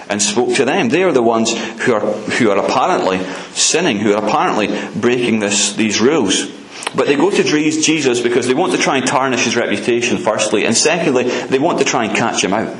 and 0.10 0.22
spoke 0.22 0.56
to 0.56 0.66
them. 0.66 0.90
They 0.90 1.04
are 1.04 1.14
the 1.14 1.24
ones 1.24 1.54
who 1.84 1.94
are, 1.94 2.02
who 2.02 2.50
are 2.50 2.58
apparently 2.58 3.20
sinning, 3.54 4.00
who 4.00 4.14
are 4.14 4.26
apparently 4.26 4.78
breaking 5.00 5.40
this, 5.40 5.72
these 5.72 6.02
rules. 6.02 6.52
But 6.96 7.08
they 7.08 7.16
go 7.16 7.30
to 7.30 7.44
Jesus 7.44 8.22
because 8.22 8.48
they 8.48 8.54
want 8.54 8.72
to 8.74 8.78
try 8.78 8.98
and 8.98 9.06
tarnish 9.06 9.44
his 9.44 9.56
reputation, 9.56 10.18
firstly, 10.18 10.66
and 10.66 10.76
secondly, 10.76 11.24
they 11.24 11.60
want 11.60 11.80
to 11.80 11.86
try 11.86 12.06
and 12.06 12.16
catch 12.16 12.44
him 12.44 12.54
out. 12.54 12.76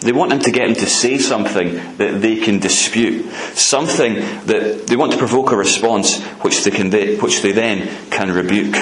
They 0.00 0.12
want 0.12 0.32
him 0.32 0.40
to 0.40 0.50
get 0.50 0.68
him 0.68 0.74
to 0.74 0.86
say 0.86 1.18
something 1.18 1.74
that 1.96 2.20
they 2.20 2.36
can 2.36 2.58
dispute, 2.58 3.30
something 3.54 4.14
that 4.46 4.86
they 4.86 4.96
want 4.96 5.12
to 5.12 5.18
provoke 5.18 5.50
a 5.50 5.56
response 5.56 6.22
which 6.42 6.62
they, 6.64 6.70
can, 6.70 6.90
which 7.20 7.42
they 7.42 7.52
then 7.52 7.88
can 8.10 8.32
rebuke. 8.32 8.74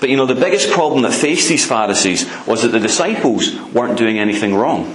But 0.00 0.10
you 0.10 0.16
know, 0.16 0.26
the 0.26 0.34
biggest 0.34 0.70
problem 0.70 1.02
that 1.02 1.12
faced 1.12 1.48
these 1.48 1.66
Pharisees 1.66 2.26
was 2.46 2.62
that 2.62 2.68
the 2.68 2.80
disciples 2.80 3.54
weren't 3.72 3.98
doing 3.98 4.18
anything 4.18 4.54
wrong. 4.54 4.94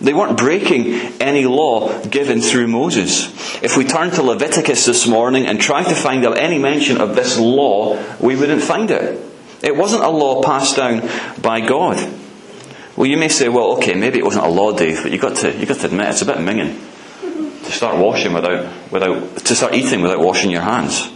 They 0.00 0.12
weren't 0.12 0.36
breaking 0.36 0.86
any 1.20 1.44
law 1.46 2.02
given 2.04 2.40
through 2.40 2.66
Moses. 2.66 3.26
If 3.62 3.76
we 3.76 3.84
turn 3.84 4.10
to 4.12 4.22
Leviticus 4.22 4.86
this 4.86 5.06
morning 5.06 5.46
and 5.46 5.60
try 5.60 5.84
to 5.84 5.94
find 5.94 6.26
out 6.26 6.36
any 6.36 6.58
mention 6.58 7.00
of 7.00 7.14
this 7.14 7.38
law, 7.38 7.96
we 8.20 8.36
wouldn't 8.36 8.62
find 8.62 8.90
it. 8.90 9.20
It 9.62 9.76
wasn't 9.76 10.02
a 10.02 10.10
law 10.10 10.42
passed 10.42 10.76
down 10.76 11.08
by 11.40 11.60
God. 11.60 11.96
Well, 12.96 13.06
you 13.06 13.16
may 13.16 13.28
say, 13.28 13.48
well, 13.48 13.76
okay, 13.76 13.94
maybe 13.94 14.18
it 14.18 14.24
wasn't 14.24 14.46
a 14.46 14.50
law, 14.50 14.72
Dave, 14.72 15.02
but 15.02 15.12
you've 15.12 15.22
got 15.22 15.36
to, 15.38 15.56
you've 15.56 15.68
got 15.68 15.78
to 15.78 15.86
admit 15.86 16.08
it's 16.08 16.22
a 16.22 16.26
bit 16.26 16.36
minging 16.36 16.78
to 17.64 17.72
start 17.72 17.96
washing 17.96 18.32
without, 18.32 18.92
without, 18.92 19.36
to 19.36 19.54
start 19.54 19.74
eating 19.74 20.02
without 20.02 20.20
washing 20.20 20.50
your 20.50 20.62
hands. 20.62 21.08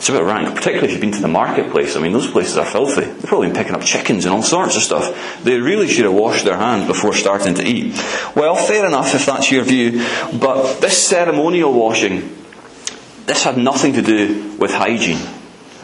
It's 0.00 0.08
a 0.08 0.12
bit 0.12 0.22
rank, 0.22 0.54
particularly 0.54 0.86
if 0.86 0.92
you've 0.92 1.02
been 1.02 1.12
to 1.12 1.20
the 1.20 1.28
marketplace. 1.28 1.94
I 1.94 2.00
mean, 2.00 2.14
those 2.14 2.30
places 2.30 2.56
are 2.56 2.64
filthy. 2.64 3.02
They've 3.02 3.22
probably 3.22 3.48
been 3.48 3.56
picking 3.56 3.74
up 3.74 3.82
chickens 3.82 4.24
and 4.24 4.32
all 4.32 4.42
sorts 4.42 4.74
of 4.74 4.82
stuff. 4.82 5.42
They 5.44 5.60
really 5.60 5.88
should 5.88 6.06
have 6.06 6.14
washed 6.14 6.46
their 6.46 6.56
hands 6.56 6.86
before 6.86 7.12
starting 7.12 7.56
to 7.56 7.62
eat. 7.62 7.92
Well, 8.34 8.56
fair 8.56 8.86
enough 8.86 9.14
if 9.14 9.26
that's 9.26 9.50
your 9.50 9.62
view, 9.62 10.02
but 10.40 10.80
this 10.80 11.06
ceremonial 11.06 11.74
washing, 11.74 12.34
this 13.26 13.44
had 13.44 13.58
nothing 13.58 13.92
to 13.92 14.00
do 14.00 14.56
with 14.56 14.72
hygiene. 14.72 15.20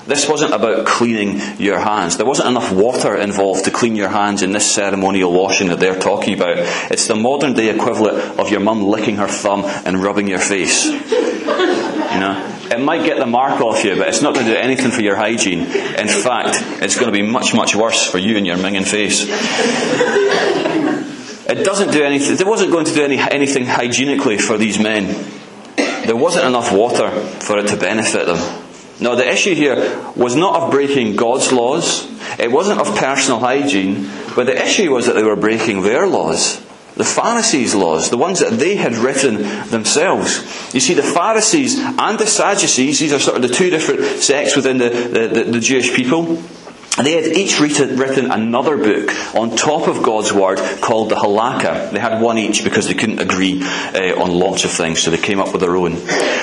This 0.06 0.26
wasn't 0.26 0.54
about 0.54 0.86
cleaning 0.86 1.42
your 1.58 1.78
hands. 1.78 2.16
There 2.16 2.24
wasn't 2.24 2.48
enough 2.48 2.72
water 2.72 3.14
involved 3.16 3.66
to 3.66 3.70
clean 3.70 3.96
your 3.96 4.08
hands 4.08 4.40
in 4.40 4.52
this 4.52 4.74
ceremonial 4.74 5.30
washing 5.30 5.68
that 5.68 5.78
they're 5.78 6.00
talking 6.00 6.32
about. 6.32 6.56
It's 6.90 7.06
the 7.06 7.16
modern 7.16 7.52
day 7.52 7.68
equivalent 7.68 8.40
of 8.40 8.48
your 8.48 8.60
mum 8.60 8.82
licking 8.82 9.16
her 9.16 9.28
thumb 9.28 9.64
and 9.84 10.02
rubbing 10.02 10.26
your 10.26 10.38
face. 10.38 10.86
You 12.06 12.20
know? 12.20 12.55
It 12.70 12.80
might 12.80 13.04
get 13.04 13.18
the 13.18 13.26
mark 13.26 13.60
off 13.60 13.84
you, 13.84 13.96
but 13.96 14.08
it's 14.08 14.22
not 14.22 14.34
going 14.34 14.46
to 14.46 14.52
do 14.52 14.58
anything 14.58 14.90
for 14.90 15.02
your 15.02 15.16
hygiene. 15.16 15.60
In 15.60 16.08
fact, 16.08 16.82
it's 16.82 16.96
going 16.96 17.06
to 17.06 17.12
be 17.12 17.22
much, 17.22 17.54
much 17.54 17.76
worse 17.76 18.04
for 18.04 18.18
you 18.18 18.36
and 18.36 18.46
your 18.46 18.56
minging 18.56 18.86
face. 18.86 19.24
It 21.48 21.64
doesn't 21.64 21.92
do 21.92 22.02
anything. 22.02 22.34
It 22.38 22.46
wasn't 22.46 22.72
going 22.72 22.86
to 22.86 22.94
do 22.94 23.04
any, 23.04 23.18
anything 23.18 23.66
hygienically 23.66 24.38
for 24.38 24.58
these 24.58 24.80
men. 24.80 25.06
There 25.76 26.16
wasn't 26.16 26.46
enough 26.46 26.72
water 26.72 27.08
for 27.10 27.58
it 27.58 27.68
to 27.68 27.76
benefit 27.76 28.26
them. 28.26 28.64
No, 28.98 29.14
the 29.14 29.30
issue 29.30 29.54
here 29.54 29.76
was 30.16 30.34
not 30.34 30.60
of 30.60 30.70
breaking 30.72 31.14
God's 31.14 31.52
laws. 31.52 32.08
It 32.40 32.50
wasn't 32.50 32.80
of 32.80 32.96
personal 32.96 33.38
hygiene, 33.38 34.10
but 34.34 34.46
the 34.46 34.60
issue 34.60 34.92
was 34.92 35.06
that 35.06 35.14
they 35.14 35.22
were 35.22 35.36
breaking 35.36 35.82
their 35.82 36.06
laws 36.06 36.65
the 36.96 37.04
Pharisees' 37.04 37.74
laws, 37.74 38.08
the 38.08 38.16
ones 38.16 38.40
that 38.40 38.58
they 38.58 38.76
had 38.76 38.94
written 38.94 39.36
themselves. 39.68 40.38
You 40.74 40.80
see, 40.80 40.94
the 40.94 41.02
Pharisees 41.02 41.78
and 41.78 42.18
the 42.18 42.26
Sadducees, 42.26 42.98
these 42.98 43.12
are 43.12 43.18
sort 43.18 43.36
of 43.36 43.42
the 43.42 43.54
two 43.54 43.68
different 43.68 44.00
sects 44.22 44.56
within 44.56 44.78
the, 44.78 44.88
the, 44.88 45.28
the, 45.28 45.44
the 45.52 45.60
Jewish 45.60 45.94
people. 45.94 46.42
They 46.96 47.12
had 47.12 47.36
each 47.36 47.60
written 47.60 48.30
another 48.30 48.78
book 48.78 49.10
on 49.34 49.54
top 49.54 49.86
of 49.86 50.02
God's 50.02 50.32
Word 50.32 50.58
called 50.80 51.10
the 51.10 51.14
Halakha. 51.14 51.90
They 51.90 52.00
had 52.00 52.22
one 52.22 52.38
each 52.38 52.64
because 52.64 52.88
they 52.88 52.94
couldn't 52.94 53.18
agree 53.18 53.62
uh, 53.62 54.18
on 54.18 54.30
lots 54.32 54.64
of 54.64 54.70
things, 54.70 55.02
so 55.02 55.10
they 55.10 55.18
came 55.18 55.38
up 55.38 55.52
with 55.52 55.60
their 55.60 55.76
own. 55.76 55.96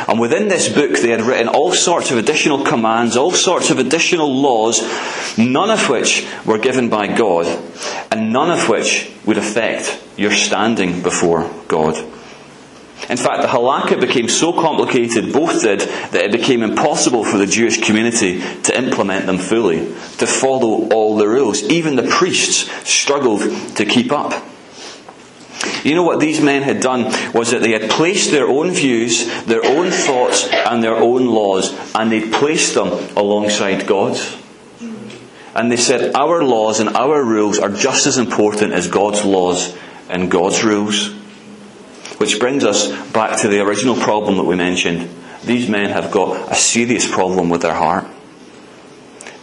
And 0.07 0.19
within 0.19 0.49
this 0.49 0.69
book, 0.69 0.91
they 0.91 1.09
had 1.09 1.21
written 1.21 1.47
all 1.47 1.71
sorts 1.71 2.11
of 2.11 2.17
additional 2.17 2.63
commands, 2.63 3.17
all 3.17 3.31
sorts 3.31 3.71
of 3.71 3.79
additional 3.79 4.31
laws, 4.31 4.81
none 5.39 5.71
of 5.71 5.89
which 5.89 6.27
were 6.45 6.59
given 6.59 6.89
by 6.89 7.07
God, 7.07 7.47
and 8.11 8.31
none 8.31 8.51
of 8.51 8.69
which 8.69 9.11
would 9.25 9.39
affect 9.39 9.99
your 10.17 10.31
standing 10.31 11.01
before 11.01 11.49
God. 11.67 11.95
In 13.09 13.17
fact, 13.17 13.41
the 13.41 13.47
halakha 13.47 13.99
became 13.99 14.29
so 14.29 14.53
complicated, 14.53 15.33
both 15.33 15.61
did, 15.61 15.81
that 15.81 16.25
it 16.25 16.31
became 16.31 16.63
impossible 16.63 17.25
for 17.25 17.37
the 17.37 17.45
Jewish 17.45 17.83
community 17.83 18.41
to 18.63 18.77
implement 18.77 19.25
them 19.25 19.37
fully, 19.37 19.79
to 20.17 20.27
follow 20.27 20.87
all 20.89 21.17
the 21.17 21.27
rules. 21.27 21.63
Even 21.63 21.95
the 21.95 22.03
priests 22.03 22.69
struggled 22.89 23.41
to 23.75 23.85
keep 23.85 24.11
up. 24.11 24.31
You 25.83 25.95
know 25.95 26.03
what 26.03 26.19
these 26.19 26.39
men 26.39 26.61
had 26.61 26.79
done 26.79 27.05
was 27.33 27.51
that 27.51 27.61
they 27.61 27.71
had 27.71 27.89
placed 27.89 28.31
their 28.31 28.47
own 28.47 28.71
views, 28.71 29.45
their 29.45 29.65
own 29.65 29.91
thoughts, 29.91 30.47
and 30.47 30.81
their 30.81 30.95
own 30.95 31.25
laws, 31.25 31.77
and 31.93 32.11
they 32.11 32.29
placed 32.29 32.73
them 32.73 32.87
alongside 33.17 33.85
God's. 33.85 34.37
And 35.55 35.71
they 35.71 35.77
said, 35.77 36.15
Our 36.15 36.43
laws 36.43 36.79
and 36.79 36.89
our 36.89 37.23
rules 37.23 37.59
are 37.59 37.69
just 37.69 38.07
as 38.07 38.17
important 38.17 38.73
as 38.73 38.87
God's 38.87 39.23
laws 39.23 39.75
and 40.09 40.31
God's 40.31 40.63
rules. 40.63 41.13
Which 42.17 42.39
brings 42.39 42.63
us 42.63 42.91
back 43.11 43.39
to 43.41 43.47
the 43.47 43.61
original 43.61 43.95
problem 43.95 44.37
that 44.37 44.43
we 44.43 44.55
mentioned. 44.55 45.09
These 45.43 45.69
men 45.69 45.89
have 45.89 46.11
got 46.11 46.51
a 46.51 46.55
serious 46.55 47.09
problem 47.09 47.49
with 47.49 47.61
their 47.61 47.73
heart. 47.73 48.05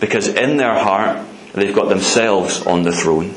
Because 0.00 0.29
in 0.29 0.57
their 0.57 0.79
heart, 0.79 1.27
they've 1.53 1.75
got 1.75 1.89
themselves 1.89 2.65
on 2.67 2.83
the 2.83 2.93
throne. 2.93 3.35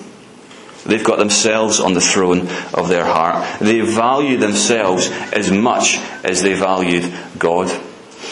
They've 0.85 1.03
got 1.03 1.17
themselves 1.17 1.79
on 1.79 1.93
the 1.93 2.01
throne 2.01 2.47
of 2.73 2.89
their 2.89 3.05
heart. 3.05 3.59
They 3.59 3.81
value 3.81 4.37
themselves 4.37 5.07
as 5.31 5.51
much 5.51 5.97
as 6.23 6.41
they 6.41 6.53
valued 6.53 7.13
God. 7.37 7.71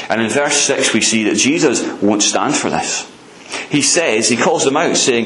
And 0.10 0.22
in 0.22 0.30
verse 0.30 0.58
6 0.62 0.94
we 0.94 1.02
see 1.02 1.26
that 1.26 1.36
Jesus 1.36 1.82
won't 2.02 2.24
stand 2.24 2.56
for 2.56 2.70
this. 2.70 3.10
He 3.70 3.82
says, 3.82 4.30
he 4.30 4.38
calls 4.38 4.66
them 4.66 4.78
out 4.78 4.96
saying, 4.98 5.26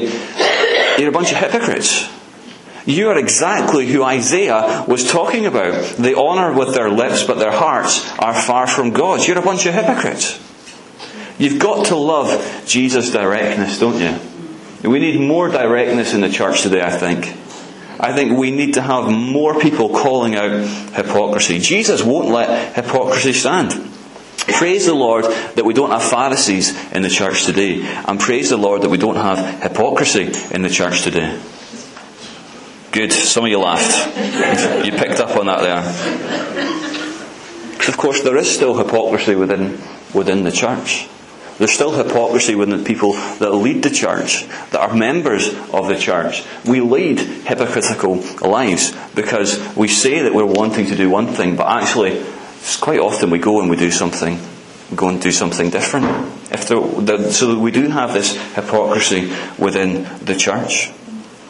You're 0.98 1.08
a 1.08 1.12
bunch 1.12 1.32
of 1.32 1.38
hypocrites. 1.38 2.08
You 2.86 3.10
are 3.10 3.18
exactly 3.18 3.86
who 3.88 4.04
Isaiah 4.04 4.84
was 4.86 5.10
talking 5.10 5.44
about. 5.44 5.96
They 5.96 6.14
honour 6.14 6.56
with 6.56 6.74
their 6.74 6.88
lips, 6.88 7.24
but 7.24 7.38
their 7.38 7.52
hearts 7.52 8.08
are 8.18 8.32
far 8.32 8.68
from 8.68 8.90
God. 8.90 9.26
You're 9.26 9.38
a 9.38 9.42
bunch 9.42 9.66
of 9.66 9.74
hypocrites. 9.74 10.40
You've 11.36 11.60
got 11.60 11.86
to 11.86 11.96
love 11.96 12.64
Jesus' 12.66 13.10
directness, 13.10 13.80
don't 13.80 14.00
you? 14.00 14.88
We 14.88 15.00
need 15.00 15.20
more 15.20 15.48
directness 15.48 16.14
in 16.14 16.20
the 16.20 16.30
church 16.30 16.62
today, 16.62 16.80
I 16.80 16.90
think. 16.90 17.26
I 17.98 18.12
think 18.12 18.38
we 18.38 18.50
need 18.52 18.74
to 18.74 18.82
have 18.82 19.10
more 19.10 19.58
people 19.58 19.88
calling 19.88 20.36
out 20.36 20.66
hypocrisy. 20.94 21.58
Jesus 21.58 22.04
won't 22.04 22.28
let 22.28 22.74
hypocrisy 22.74 23.32
stand. 23.32 23.72
Praise 24.36 24.86
the 24.86 24.94
Lord 24.94 25.24
that 25.24 25.64
we 25.64 25.74
don't 25.74 25.90
have 25.90 26.04
Pharisees 26.04 26.92
in 26.92 27.02
the 27.02 27.08
church 27.08 27.46
today, 27.46 27.82
and 28.06 28.20
praise 28.20 28.50
the 28.50 28.56
Lord 28.56 28.82
that 28.82 28.90
we 28.90 28.98
don't 28.98 29.16
have 29.16 29.60
hypocrisy 29.60 30.30
in 30.54 30.62
the 30.62 30.70
church 30.70 31.02
today. 31.02 31.40
Good. 32.96 33.12
Some 33.12 33.44
of 33.44 33.50
you 33.50 33.58
laughed. 33.58 34.86
You 34.86 34.92
picked 34.92 35.20
up 35.20 35.36
on 35.36 35.44
that 35.44 35.60
there. 35.60 35.82
Because 37.72 37.88
of 37.90 37.98
course 37.98 38.22
there 38.22 38.38
is 38.38 38.50
still 38.50 38.74
hypocrisy 38.74 39.34
within, 39.34 39.78
within 40.14 40.44
the 40.44 40.50
church. 40.50 41.06
There's 41.58 41.72
still 41.72 41.92
hypocrisy 41.92 42.54
within 42.54 42.78
the 42.78 42.84
people 42.84 43.12
that 43.12 43.50
lead 43.50 43.82
the 43.82 43.90
church, 43.90 44.46
that 44.70 44.80
are 44.80 44.94
members 44.94 45.48
of 45.74 45.88
the 45.88 45.98
church. 45.98 46.42
We 46.64 46.80
lead 46.80 47.18
hypocritical 47.18 48.24
lives 48.40 48.96
because 49.14 49.76
we 49.76 49.88
say 49.88 50.22
that 50.22 50.32
we're 50.32 50.46
wanting 50.46 50.86
to 50.86 50.96
do 50.96 51.10
one 51.10 51.26
thing, 51.26 51.54
but 51.54 51.66
actually, 51.66 52.24
quite 52.80 52.98
often 52.98 53.28
we 53.28 53.38
go 53.38 53.60
and 53.60 53.68
we 53.68 53.76
do 53.76 53.90
something, 53.90 54.38
we 54.90 54.96
go 54.96 55.08
and 55.10 55.20
do 55.20 55.32
something 55.32 55.68
different. 55.68 56.06
If 56.50 56.66
there, 56.66 57.30
so 57.30 57.58
we 57.58 57.72
do 57.72 57.88
have 57.88 58.14
this 58.14 58.42
hypocrisy 58.54 59.30
within 59.58 60.04
the 60.24 60.34
church. 60.34 60.92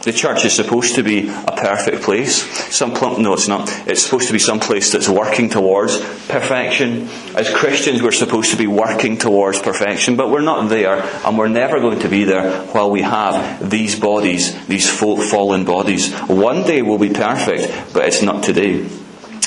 The 0.02 0.12
church 0.12 0.44
is 0.44 0.54
supposed 0.54 0.94
to 0.94 1.02
be 1.02 1.28
a 1.28 1.56
perfect 1.56 2.02
place. 2.02 2.42
Some 2.72 2.92
no, 3.20 3.32
it's 3.32 3.48
not. 3.48 3.68
It's 3.88 4.04
supposed 4.04 4.28
to 4.28 4.32
be 4.32 4.38
some 4.38 4.60
place 4.60 4.92
that's 4.92 5.08
working 5.08 5.48
towards 5.48 5.98
perfection. 6.28 7.08
As 7.34 7.52
Christians, 7.52 8.02
we're 8.02 8.12
supposed 8.12 8.52
to 8.52 8.56
be 8.56 8.68
working 8.68 9.18
towards 9.18 9.60
perfection, 9.60 10.14
but 10.14 10.30
we're 10.30 10.42
not 10.42 10.68
there, 10.68 11.02
and 11.24 11.36
we're 11.36 11.48
never 11.48 11.80
going 11.80 11.98
to 12.00 12.08
be 12.08 12.22
there 12.22 12.66
while 12.66 12.88
we 12.88 13.02
have 13.02 13.68
these 13.68 13.98
bodies, 13.98 14.66
these 14.66 14.88
fallen 14.88 15.64
bodies. 15.64 16.14
One 16.20 16.62
day 16.62 16.82
we'll 16.82 16.98
be 16.98 17.10
perfect, 17.10 17.92
but 17.92 18.06
it's 18.06 18.22
not 18.22 18.44
today. 18.44 18.86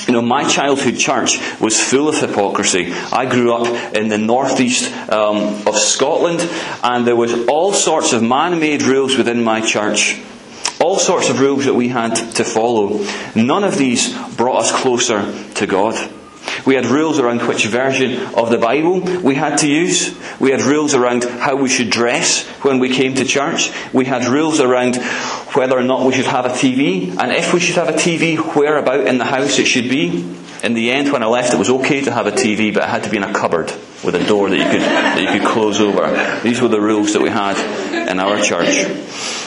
You 0.06 0.12
know, 0.12 0.22
my 0.22 0.46
childhood 0.46 0.98
church 0.98 1.38
was 1.60 1.80
full 1.80 2.08
of 2.08 2.18
hypocrisy. 2.18 2.92
I 2.92 3.26
grew 3.26 3.54
up 3.54 3.94
in 3.94 4.08
the 4.08 4.18
northeast 4.18 4.92
um, 5.10 5.66
of 5.66 5.76
Scotland, 5.76 6.40
and 6.82 7.06
there 7.06 7.16
was 7.16 7.46
all 7.46 7.72
sorts 7.72 8.12
of 8.12 8.22
man-made 8.22 8.82
rules 8.82 9.16
within 9.16 9.42
my 9.42 9.60
church 9.60 10.20
all 10.80 10.98
sorts 10.98 11.28
of 11.28 11.40
rules 11.40 11.66
that 11.66 11.74
we 11.74 11.88
had 11.88 12.14
to 12.14 12.44
follow. 12.44 13.06
None 13.34 13.64
of 13.64 13.76
these 13.76 14.16
brought 14.36 14.60
us 14.60 14.72
closer 14.72 15.32
to 15.54 15.66
God. 15.66 16.10
We 16.66 16.74
had 16.74 16.86
rules 16.86 17.18
around 17.18 17.42
which 17.42 17.66
version 17.66 18.34
of 18.34 18.50
the 18.50 18.58
Bible 18.58 19.00
we 19.00 19.34
had 19.34 19.58
to 19.58 19.68
use. 19.68 20.16
We 20.38 20.50
had 20.50 20.62
rules 20.62 20.94
around 20.94 21.24
how 21.24 21.56
we 21.56 21.68
should 21.68 21.90
dress 21.90 22.46
when 22.62 22.78
we 22.78 22.90
came 22.90 23.14
to 23.14 23.24
church. 23.24 23.70
We 23.92 24.04
had 24.04 24.24
rules 24.24 24.60
around 24.60 24.96
whether 25.54 25.78
or 25.78 25.82
not 25.82 26.06
we 26.06 26.14
should 26.14 26.26
have 26.26 26.46
a 26.46 26.50
TV, 26.50 27.16
and 27.18 27.32
if 27.32 27.52
we 27.52 27.60
should 27.60 27.76
have 27.76 27.88
a 27.88 27.92
TV, 27.92 28.36
where 28.54 28.78
about 28.78 29.06
in 29.06 29.18
the 29.18 29.24
house 29.24 29.58
it 29.58 29.66
should 29.66 29.88
be. 29.88 30.36
In 30.62 30.74
the 30.74 30.90
end, 30.90 31.10
when 31.10 31.22
I 31.22 31.26
left, 31.26 31.54
it 31.54 31.58
was 31.58 31.70
okay 31.70 32.02
to 32.02 32.12
have 32.12 32.26
a 32.26 32.32
TV, 32.32 32.72
but 32.72 32.82
it 32.82 32.88
had 32.88 33.04
to 33.04 33.10
be 33.10 33.16
in 33.16 33.22
a 33.22 33.32
cupboard 33.32 33.72
with 34.04 34.14
a 34.14 34.24
door 34.26 34.50
that 34.50 34.56
you 34.56 34.64
could, 34.64 34.82
that 34.82 35.20
you 35.20 35.40
could 35.40 35.48
close 35.48 35.80
over. 35.80 36.40
These 36.42 36.60
were 36.60 36.68
the 36.68 36.80
rules 36.80 37.14
that 37.14 37.22
we 37.22 37.30
had 37.30 37.56
in 38.08 38.20
our 38.20 38.40
church. 38.42 38.84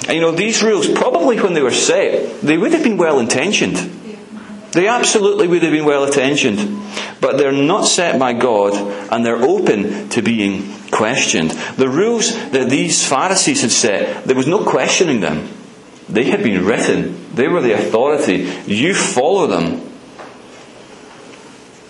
And 0.07 0.15
you 0.15 0.21
know, 0.21 0.31
these 0.31 0.63
rules, 0.63 0.89
probably 0.89 1.39
when 1.39 1.53
they 1.53 1.61
were 1.61 1.71
set, 1.71 2.41
they 2.41 2.57
would 2.57 2.73
have 2.73 2.83
been 2.83 2.97
well 2.97 3.19
intentioned. 3.19 3.75
They 4.71 4.87
absolutely 4.87 5.47
would 5.47 5.61
have 5.61 5.71
been 5.71 5.85
well 5.85 6.05
intentioned. 6.05 6.81
But 7.21 7.37
they're 7.37 7.51
not 7.51 7.85
set 7.85 8.19
by 8.19 8.33
God 8.33 8.73
and 9.11 9.25
they're 9.25 9.41
open 9.41 10.09
to 10.09 10.21
being 10.21 10.73
questioned. 10.91 11.51
The 11.51 11.89
rules 11.89 12.33
that 12.49 12.69
these 12.69 13.07
Pharisees 13.07 13.61
had 13.61 13.71
set, 13.71 14.25
there 14.25 14.35
was 14.35 14.47
no 14.47 14.65
questioning 14.65 15.19
them. 15.19 15.47
They 16.09 16.25
had 16.25 16.43
been 16.43 16.65
written. 16.65 17.33
They 17.33 17.47
were 17.47 17.61
the 17.61 17.73
authority. 17.73 18.51
You 18.65 18.93
follow 18.93 19.47
them. 19.47 19.92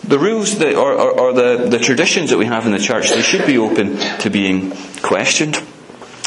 The 0.03 0.19
rules 0.19 0.57
that, 0.59 0.75
or, 0.75 0.93
or, 0.93 1.19
or 1.19 1.33
the, 1.33 1.69
the 1.69 1.79
traditions 1.79 2.29
that 2.29 2.37
we 2.37 2.45
have 2.45 2.65
in 2.65 2.73
the 2.73 2.79
church, 2.79 3.09
they 3.09 3.21
should 3.21 3.45
be 3.45 3.57
open 3.57 3.97
to 4.19 4.29
being 4.29 4.73
questioned. 5.01 5.61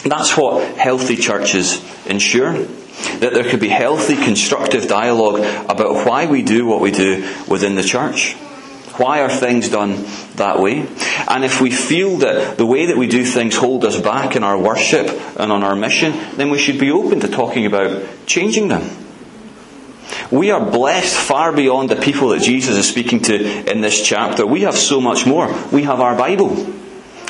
That's 0.05 0.37
what 0.37 0.77
healthy 0.79 1.17
churches 1.17 1.83
ensure. 2.07 2.53
That 2.55 3.35
there 3.35 3.45
could 3.45 3.61
be 3.61 3.69
healthy, 3.69 4.17
constructive 4.17 4.89
dialogue 4.89 5.41
about 5.69 6.07
why 6.07 6.27
we 6.27 6.43
do 6.43 6.65
what 6.67 6.81
we 6.81 6.91
do 6.91 7.31
within 7.49 7.75
the 7.75 7.83
church. 7.83 8.35
Why 8.97 9.21
are 9.21 9.29
things 9.29 9.69
done 9.69 10.07
that 10.37 10.59
way? 10.59 10.89
And 11.29 11.45
if 11.45 11.61
we 11.61 11.71
feel 11.71 12.17
that 12.19 12.57
the 12.57 12.65
way 12.65 12.87
that 12.87 12.97
we 12.97 13.07
do 13.07 13.27
things 13.27 13.57
hold 13.57 13.85
us 13.85 14.01
back 14.01 14.37
in 14.37 14.43
our 14.43 14.57
worship 14.57 15.07
and 15.39 15.53
on 15.53 15.63
our 15.63 15.77
mission, 15.77 16.13
then 16.37 16.49
we 16.49 16.59
should 16.59 16.81
be 16.81 16.91
open 16.91 17.21
to 17.21 17.29
talking 17.29 17.67
about 17.67 18.03
changing 18.25 18.69
them. 18.69 19.06
We 20.31 20.51
are 20.51 20.65
blessed 20.65 21.15
far 21.15 21.53
beyond 21.53 21.91
the 21.91 21.97
people 21.97 22.31
that 22.31 22.43
Jesus 22.43 22.77
is 22.77 22.89
speaking 22.89 23.21
to 23.23 23.71
in 23.71 23.81
this 23.81 24.05
chapter. 24.05 24.45
We 24.45 24.63
have 24.63 24.77
so 24.77 25.01
much 25.01 25.27
more. 25.27 25.55
We 25.71 25.85
have 25.85 26.01
our 26.01 26.17
Bible, 26.17 26.49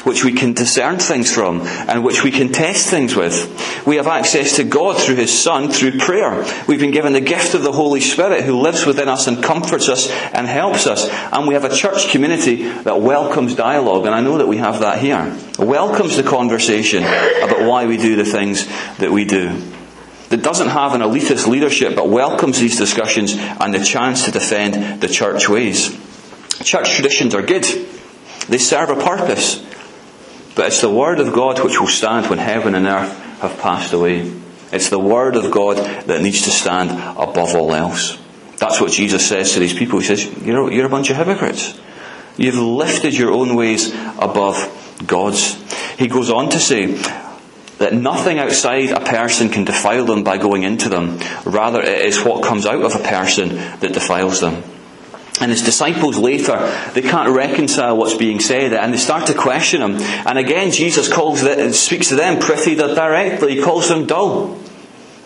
which 0.05 0.25
we 0.25 0.33
can 0.33 0.55
discern 0.55 0.99
things 0.99 1.33
from 1.33 1.61
and 1.63 2.03
which 2.03 2.25
we 2.25 2.31
can 2.31 2.53
test 2.53 2.89
things 2.89 3.15
with. 3.15 3.85
We 3.87 3.97
have 3.97 4.07
access 4.07 4.57
to 4.57 4.65
God 4.65 4.97
through 4.97 5.17
His 5.17 5.37
Son, 5.37 5.69
through 5.69 5.99
prayer. 5.99 6.47
We've 6.67 6.81
been 6.81 6.91
given 6.91 7.13
the 7.13 7.21
gift 7.21 7.55
of 7.55 7.63
the 7.63 7.73
Holy 7.73 8.01
Spirit 8.01 8.45
who 8.45 8.61
lives 8.61 8.87
within 8.87 9.09
us 9.09 9.27
and 9.27 9.43
comforts 9.43 9.91
us 9.91 10.11
and 10.33 10.47
helps 10.47 10.87
us. 10.87 11.07
And 11.33 11.47
we 11.47 11.55
have 11.55 11.65
a 11.65 11.75
church 11.75 12.09
community 12.09 12.63
that 12.63 13.03
welcomes 13.03 13.55
dialogue, 13.55 14.07
and 14.07 14.15
I 14.15 14.23
know 14.23 14.39
that 14.39 14.49
we 14.49 14.57
have 14.57 14.81
that 14.81 15.01
here. 15.01 15.37
Welcomes 15.59 16.17
the 16.17 16.23
conversation 16.23 17.03
about 17.03 17.69
why 17.69 17.87
we 17.87 17.99
do 17.99 18.17
the 18.17 18.25
things 18.25 18.67
that 18.99 19.11
we 19.11 19.25
do 19.25 19.61
that 20.29 20.43
doesn't 20.43 20.69
have 20.69 20.95
an 20.95 21.01
elitist 21.01 21.47
leadership 21.47 21.95
but 21.95 22.09
welcomes 22.09 22.59
these 22.59 22.77
discussions 22.77 23.35
and 23.35 23.73
the 23.73 23.85
chance 23.85 24.25
to 24.25 24.31
defend 24.31 25.01
the 25.01 25.09
church 25.09 25.49
ways. 25.49 25.91
Church 26.63 26.95
traditions 26.95 27.35
are 27.35 27.43
good. 27.43 27.65
They 28.49 28.59
serve 28.59 28.91
a 28.91 28.97
purpose. 28.97 29.65
But 30.55 30.69
it's 30.69 30.81
the 30.81 30.91
Word 30.91 31.21
of 31.21 31.35
God 31.35 31.63
which 31.63 31.79
will 31.79 31.87
stand 31.87 32.31
when 32.31 32.39
heaven 32.39 32.75
and 32.75 32.87
earth 32.87 33.13
have 33.41 33.59
passed 33.59 33.93
away. 33.93 34.33
It's 34.73 34.89
the 34.89 34.99
Word 34.99 35.37
of 35.37 35.51
God 35.51 35.77
that 36.07 36.23
needs 36.23 36.43
to 36.43 36.51
stand 36.51 36.91
above 36.91 37.55
all 37.55 37.75
else. 37.75 38.19
That's 38.57 38.81
what 38.81 38.91
Jesus 38.91 39.27
says 39.29 39.53
to 39.53 39.61
these 39.61 39.75
people. 39.75 39.99
He 39.99 40.07
says, 40.07 40.25
You're, 40.43 40.73
you're 40.73 40.87
a 40.87 40.91
bunch 40.91 41.11
of 41.11 41.17
hypocrites. 41.17 41.79
You've 42.39 42.59
lifted 42.59 43.15
your 43.15 43.33
own 43.33 43.55
ways 43.55 43.93
above 44.19 45.03
God's. 45.07 45.55
He 45.99 46.09
goes 46.09 46.31
on 46.31 46.49
to 46.51 46.59
say, 46.59 46.87
that 47.79 47.93
nothing 47.93 48.39
outside 48.39 48.91
a 48.91 49.01
person 49.01 49.49
can 49.49 49.65
defile 49.65 50.05
them 50.07 50.25
by 50.25 50.39
going 50.39 50.63
into 50.63 50.89
them. 50.89 51.19
Rather, 51.45 51.83
it 51.83 52.07
is 52.07 52.25
what 52.25 52.43
comes 52.43 52.67
out 52.67 52.83
of 52.83 52.95
a 52.95 53.05
person 53.05 53.57
that 53.81 53.93
defiles 53.93 54.41
them. 54.41 54.63
And 55.39 55.51
his 55.51 55.63
disciples 55.63 56.17
later, 56.17 56.57
they 56.95 57.03
can't 57.03 57.29
reconcile 57.29 57.97
what's 57.97 58.15
being 58.15 58.41
said, 58.41 58.73
and 58.73 58.95
they 58.95 58.99
start 58.99 59.27
to 59.27 59.35
question 59.35 59.83
him. 59.83 59.97
And 60.27 60.39
again, 60.39 60.71
Jesus 60.71 61.13
calls 61.13 61.43
the, 61.43 61.73
speaks 61.75 62.09
to 62.09 62.17
them 62.17 62.39
pretty 62.39 62.75
directly. 62.75 63.57
He 63.57 63.63
calls 63.63 63.89
them 63.89 64.07
dull. 64.07 64.59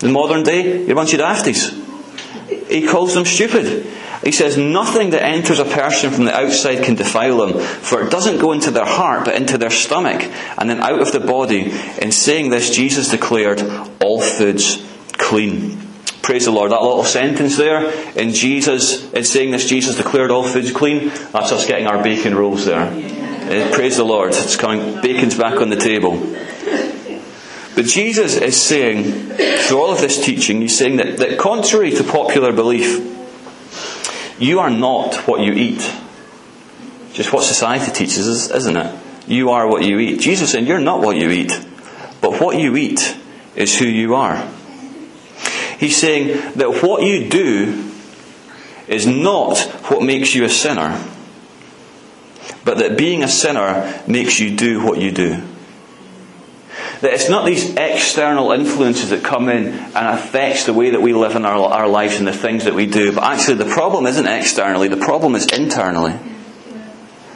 In 0.02 0.12
modern 0.12 0.42
day, 0.42 0.87
dafties. 0.87 1.76
He 2.69 2.87
calls 2.88 3.14
them 3.14 3.25
stupid. 3.25 3.87
He 4.23 4.33
says, 4.33 4.59
Nothing 4.59 5.11
that 5.11 5.23
enters 5.23 5.59
a 5.59 5.65
person 5.65 6.11
from 6.11 6.27
the 6.27 6.35
outside 6.35 6.85
can 6.85 6.95
defile 6.95 7.47
them, 7.47 7.59
for 7.59 8.03
it 8.03 8.11
doesn't 8.11 8.39
go 8.39 8.53
into 8.53 8.71
their 8.71 8.85
heart, 8.85 9.25
but 9.25 9.35
into 9.35 9.57
their 9.57 9.71
stomach, 9.71 10.23
and 10.59 10.69
then 10.69 10.81
out 10.81 11.00
of 11.00 11.12
the 11.12 11.21
body. 11.21 11.73
In 12.00 12.12
saying 12.12 12.50
this, 12.50 12.75
Jesus 12.75 13.11
declared 13.11 13.62
all 14.00 14.21
foods 14.21 14.87
clean. 15.12 15.79
Praise 16.23 16.45
the 16.45 16.50
Lord. 16.50 16.71
That 16.71 16.83
little 16.83 17.05
sentence 17.05 17.57
there, 17.57 17.91
in 18.15 18.35
Jesus, 18.35 19.11
in 19.13 19.25
saying 19.25 19.52
this, 19.52 19.67
Jesus 19.67 19.97
declared 19.97 20.30
all 20.30 20.47
foods 20.47 20.71
clean. 20.71 21.09
That's 21.09 21.50
us 21.52 21.67
getting 21.67 21.87
our 21.87 22.02
bacon 22.02 22.35
rolls 22.35 22.67
there. 22.67 22.83
Uh, 22.83 23.75
praise 23.75 23.97
the 23.97 24.04
Lord. 24.04 24.33
It's 24.33 24.56
coming, 24.56 25.00
bacon's 25.00 25.37
back 25.37 25.61
on 25.61 25.71
the 25.71 25.76
table. 25.76 26.19
But 27.75 27.87
Jesus 27.87 28.37
is 28.37 28.61
saying, 28.61 29.30
through 29.63 29.80
all 29.80 29.91
of 29.91 30.00
this 30.00 30.23
teaching, 30.23 30.61
he's 30.61 30.76
saying 30.76 30.97
that, 30.97 31.17
that 31.17 31.39
contrary 31.39 31.91
to 31.93 32.04
popular 32.04 32.52
belief, 32.52 33.20
you 34.41 34.61
are 34.61 34.71
not 34.71 35.29
what 35.29 35.41
you 35.41 35.53
eat. 35.53 35.95
Just 37.13 37.33
what 37.33 37.45
society 37.45 37.93
teaches, 37.93 38.26
us, 38.26 38.50
isn't 38.50 38.76
it? 38.76 38.99
You 39.26 39.50
are 39.50 39.69
what 39.69 39.85
you 39.85 39.99
eat. 39.99 40.21
Jesus 40.21 40.50
saying, 40.50 40.67
You're 40.67 40.81
not 40.81 41.00
what 41.00 41.17
you 41.17 41.31
eat, 41.31 41.53
but 42.21 42.41
what 42.41 42.59
you 42.59 42.76
eat 42.76 43.17
is 43.55 43.79
who 43.79 43.87
you 43.87 44.15
are. 44.15 44.49
He's 45.79 45.97
saying 45.97 46.55
that 46.57 46.83
what 46.83 47.03
you 47.03 47.29
do 47.29 47.91
is 48.89 49.07
not 49.07 49.59
what 49.91 50.03
makes 50.03 50.35
you 50.35 50.45
a 50.45 50.49
sinner, 50.49 51.03
but 52.65 52.79
that 52.79 52.99
being 52.99 53.23
a 53.23 53.29
sinner 53.29 54.03
makes 54.07 54.41
you 54.41 54.57
do 54.57 54.85
what 54.85 55.00
you 55.00 55.13
do. 55.13 55.43
That 57.00 57.15
it's 57.15 57.30
not 57.30 57.47
these 57.47 57.75
external 57.76 58.52
influences 58.52 59.10
that 59.10 59.25
come 59.25 59.49
in 59.49 59.69
and 59.69 59.97
affects 59.97 60.67
the 60.67 60.75
way 60.75 60.91
that 60.91 61.00
we 61.00 61.15
live 61.15 61.34
in 61.34 61.47
our, 61.47 61.58
our 61.73 61.89
lives 61.89 62.19
and 62.19 62.28
the 62.28 62.32
things 62.32 62.65
that 62.65 62.75
we 62.75 62.86
do. 62.86 63.13
But 63.13 63.25
actually 63.25 63.56
the 63.56 63.73
problem 63.73 64.06
isn't 64.06 64.26
externally, 64.26 64.89
the 64.89 64.99
problem 64.99 65.34
is 65.34 65.47
internally. 65.47 66.19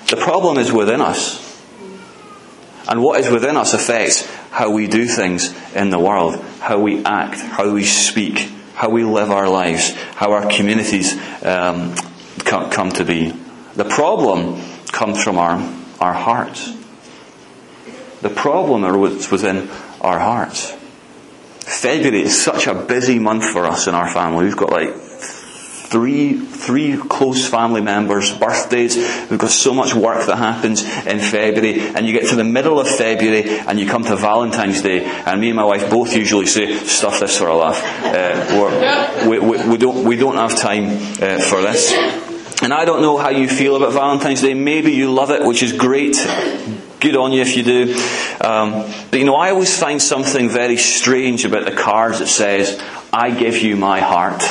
The 0.08 0.16
problem 0.16 0.58
is 0.58 0.70
within 0.70 1.00
us. 1.00 1.42
And 2.86 3.02
what 3.02 3.20
is 3.20 3.30
within 3.30 3.56
us 3.56 3.72
affects 3.72 4.26
how 4.50 4.70
we 4.70 4.86
do 4.86 5.06
things 5.06 5.54
in 5.74 5.88
the 5.88 5.98
world, 5.98 6.36
how 6.60 6.78
we 6.78 7.02
act, 7.04 7.40
how 7.40 7.72
we 7.72 7.84
speak, 7.84 8.38
how 8.74 8.90
we 8.90 9.04
live 9.04 9.30
our 9.30 9.48
lives, 9.48 9.92
how 10.16 10.32
our 10.32 10.48
communities 10.50 11.14
um, 11.42 11.94
come, 12.44 12.70
come 12.70 12.90
to 12.90 13.04
be. 13.04 13.30
The 13.74 13.84
problem 13.84 14.60
comes 14.88 15.22
from 15.22 15.38
our, 15.38 15.54
our 16.00 16.12
hearts. 16.12 16.72
The 18.24 18.30
problem 18.30 18.80
was 18.98 19.30
within 19.30 19.68
our 20.00 20.18
hearts. 20.18 20.72
February 21.60 22.22
is 22.22 22.42
such 22.42 22.66
a 22.66 22.74
busy 22.74 23.18
month 23.18 23.44
for 23.44 23.66
us 23.66 23.86
in 23.86 23.94
our 23.94 24.08
family. 24.08 24.46
We've 24.46 24.56
got 24.56 24.70
like 24.70 24.94
three, 24.94 26.32
three 26.32 26.96
close 26.96 27.46
family 27.46 27.82
members' 27.82 28.34
birthdays. 28.34 28.96
We've 28.96 29.38
got 29.38 29.50
so 29.50 29.74
much 29.74 29.94
work 29.94 30.24
that 30.24 30.36
happens 30.36 30.84
in 31.04 31.20
February. 31.20 31.80
And 31.94 32.06
you 32.06 32.14
get 32.14 32.30
to 32.30 32.36
the 32.36 32.44
middle 32.44 32.80
of 32.80 32.88
February 32.88 33.58
and 33.58 33.78
you 33.78 33.86
come 33.86 34.04
to 34.04 34.16
Valentine's 34.16 34.80
Day. 34.80 35.04
And 35.04 35.38
me 35.38 35.48
and 35.48 35.56
my 35.56 35.64
wife 35.64 35.90
both 35.90 36.16
usually 36.16 36.46
say, 36.46 36.78
stuff 36.78 37.20
this 37.20 37.36
for 37.36 37.48
a 37.48 37.54
laugh. 37.54 37.82
Uh, 38.06 39.28
we, 39.28 39.38
we, 39.38 39.68
we, 39.68 39.76
don't, 39.76 40.02
we 40.02 40.16
don't 40.16 40.36
have 40.36 40.56
time 40.56 40.84
uh, 41.22 41.40
for 41.40 41.60
this. 41.60 41.92
And 42.62 42.72
I 42.72 42.86
don't 42.86 43.02
know 43.02 43.18
how 43.18 43.28
you 43.28 43.48
feel 43.48 43.76
about 43.76 43.92
Valentine's 43.92 44.40
Day. 44.40 44.54
Maybe 44.54 44.92
you 44.92 45.12
love 45.12 45.30
it, 45.30 45.44
which 45.44 45.62
is 45.62 45.74
great. 45.74 46.16
Good 47.04 47.16
on 47.16 47.32
you 47.32 47.42
if 47.42 47.54
you 47.54 47.62
do. 47.62 47.94
Um, 48.40 48.90
but 49.10 49.18
you 49.18 49.26
know, 49.26 49.36
I 49.36 49.50
always 49.50 49.78
find 49.78 50.00
something 50.00 50.48
very 50.48 50.78
strange 50.78 51.44
about 51.44 51.66
the 51.66 51.70
cards 51.70 52.20
that 52.20 52.28
says, 52.28 52.82
I 53.12 53.30
give 53.30 53.58
you 53.58 53.76
my 53.76 54.00
heart. 54.00 54.42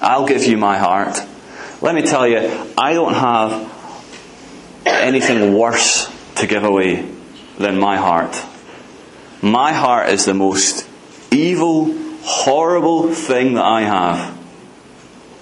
I'll 0.00 0.24
give 0.24 0.44
you 0.44 0.56
my 0.56 0.78
heart. 0.78 1.20
Let 1.82 1.96
me 1.96 2.02
tell 2.02 2.28
you, 2.28 2.38
I 2.78 2.92
don't 2.94 3.12
have 3.12 3.72
anything 4.86 5.52
worse 5.52 6.08
to 6.36 6.46
give 6.46 6.62
away 6.62 7.10
than 7.58 7.76
my 7.76 7.96
heart. 7.96 8.40
My 9.42 9.72
heart 9.72 10.10
is 10.10 10.26
the 10.26 10.34
most 10.34 10.88
evil, 11.32 11.92
horrible 12.22 13.12
thing 13.12 13.54
that 13.54 13.64
I 13.64 13.80
have. 13.80 14.38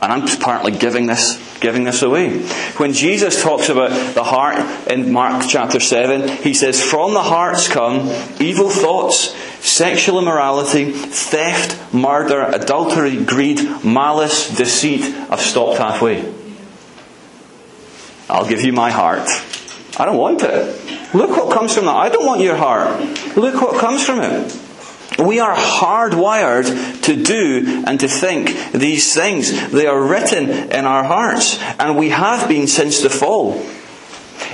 And 0.01 0.11
I'm 0.11 0.39
partly 0.39 0.73
giving 0.73 1.05
this, 1.05 1.54
giving 1.65 1.85
this 1.85 2.03
away. 2.03 2.41
When 2.77 2.93
Jesus 2.93 3.43
talks 3.43 3.71
about 3.71 4.15
the 4.15 4.23
heart 4.23 4.59
in 4.87 5.11
Mark 5.11 5.47
chapter 5.49 5.81
7, 5.81 6.29
he 6.43 6.53
says, 6.53 6.83
From 6.83 7.15
the 7.15 7.23
hearts 7.23 7.69
come 7.69 8.11
evil 8.39 8.69
thoughts, 8.69 9.35
sexual 9.65 10.19
immorality, 10.19 10.93
theft, 10.93 11.95
murder, 11.95 12.43
adultery, 12.43 13.25
greed, 13.25 13.59
malice, 13.83 14.55
deceit. 14.55 15.03
I've 15.31 15.41
stopped 15.41 15.79
halfway. 15.79 16.31
I'll 18.29 18.47
give 18.47 18.61
you 18.63 18.75
my 18.75 18.91
heart. 18.91 19.27
I 19.99 20.05
don't 20.05 20.19
want 20.19 20.43
it. 20.43 21.15
Look 21.15 21.31
what 21.31 21.51
comes 21.53 21.75
from 21.75 21.87
that. 21.87 21.97
I 21.97 22.11
don't 22.11 22.27
want 22.27 22.43
your 22.43 22.57
heart. 22.57 23.01
Look 23.37 23.61
what 23.63 23.81
comes 23.81 24.05
from 24.05 24.21
it. 24.21 24.64
We 25.19 25.39
are 25.41 25.55
hardwired 25.55 27.03
to 27.03 27.23
do 27.23 27.85
and 27.87 28.01
to 28.01 28.09
think 28.09 28.73
these 28.73 29.15
things. 29.15 29.71
They 29.71 29.87
are 29.87 30.03
written 30.03 30.49
in 30.49 30.85
our 30.85 31.05
hearts, 31.05 31.59
and 31.79 31.97
we 31.97 32.11
have 32.11 32.49
been 32.49 32.67
since 32.67 33.01
the 33.01 33.11
fall. 33.11 33.65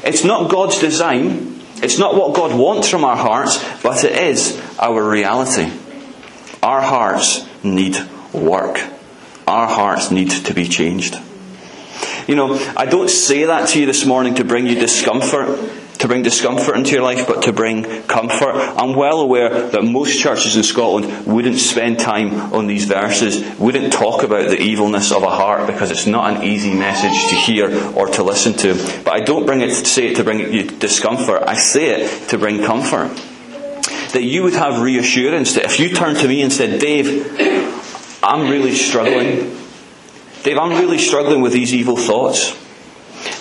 It's 0.04 0.24
not 0.24 0.50
God's 0.50 0.78
design, 0.78 1.60
it's 1.76 1.98
not 1.98 2.14
what 2.14 2.34
God 2.34 2.58
wants 2.58 2.88
from 2.88 3.04
our 3.04 3.16
hearts, 3.16 3.62
but 3.82 4.04
it 4.04 4.12
is 4.12 4.60
our 4.78 5.02
reality. 5.02 5.72
Our 6.62 6.82
hearts 6.82 7.46
need 7.64 7.96
work. 8.32 8.80
Our 9.46 9.66
hearts 9.66 10.10
need 10.10 10.30
to 10.30 10.54
be 10.54 10.68
changed. 10.68 11.16
You 12.26 12.36
know, 12.36 12.54
I 12.76 12.86
don't 12.86 13.10
say 13.10 13.44
that 13.44 13.70
to 13.70 13.80
you 13.80 13.86
this 13.86 14.04
morning 14.04 14.34
to 14.36 14.44
bring 14.44 14.66
you 14.66 14.74
discomfort 14.74 15.58
to 16.00 16.08
bring 16.08 16.22
discomfort 16.22 16.76
into 16.76 16.92
your 16.92 17.02
life, 17.02 17.26
but 17.28 17.42
to 17.42 17.52
bring 17.52 18.02
comfort. 18.04 18.54
I'm 18.54 18.94
well 18.94 19.20
aware 19.20 19.68
that 19.68 19.84
most 19.84 20.18
churches 20.18 20.56
in 20.56 20.62
Scotland 20.62 21.26
wouldn't 21.26 21.58
spend 21.58 21.98
time 21.98 22.54
on 22.54 22.66
these 22.66 22.86
verses, 22.86 23.58
wouldn't 23.58 23.92
talk 23.92 24.22
about 24.22 24.48
the 24.48 24.60
evilness 24.60 25.12
of 25.12 25.22
a 25.22 25.30
heart 25.30 25.66
because 25.66 25.90
it's 25.90 26.06
not 26.06 26.36
an 26.36 26.42
easy 26.44 26.72
message 26.72 27.30
to 27.30 27.36
hear 27.36 27.94
or 27.94 28.06
to 28.08 28.22
listen 28.22 28.54
to. 28.54 28.74
But 29.04 29.12
I 29.12 29.20
don't 29.20 29.44
bring 29.44 29.60
it, 29.60 29.68
to 29.68 29.84
say 29.84 30.08
it 30.08 30.16
to 30.16 30.24
bring 30.24 30.40
you 30.40 30.64
discomfort. 30.64 31.42
I 31.46 31.54
say 31.54 31.90
it 31.90 32.28
to 32.30 32.38
bring 32.38 32.64
comfort. 32.64 33.14
That 34.12 34.24
you 34.24 34.42
would 34.42 34.54
have 34.54 34.80
reassurance 34.80 35.54
that 35.54 35.66
if 35.66 35.78
you 35.78 35.90
turned 35.90 36.18
to 36.18 36.28
me 36.28 36.42
and 36.42 36.52
said, 36.52 36.80
Dave, 36.80 37.36
I'm 38.22 38.50
really 38.50 38.74
struggling. 38.74 39.56
Dave, 40.42 40.56
I'm 40.56 40.70
really 40.80 40.98
struggling 40.98 41.42
with 41.42 41.52
these 41.52 41.74
evil 41.74 41.96
thoughts. 41.96 42.56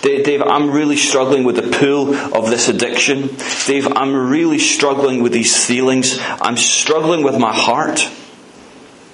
Dave, 0.02 0.42
I'm 0.42 0.72
really 0.72 0.98
struggling 0.98 1.44
with 1.44 1.56
the 1.56 1.78
pull 1.78 2.16
of 2.16 2.50
this 2.50 2.70
addiction. 2.70 3.30
Dave, 3.66 3.88
I'm 3.88 4.14
really 4.14 4.60
struggling 4.60 5.22
with 5.22 5.32
these 5.32 5.66
feelings. 5.66 6.20
I'm 6.20 6.58
struggling 6.58 7.24
with 7.24 7.38
my 7.38 7.54
heart. 7.54 8.10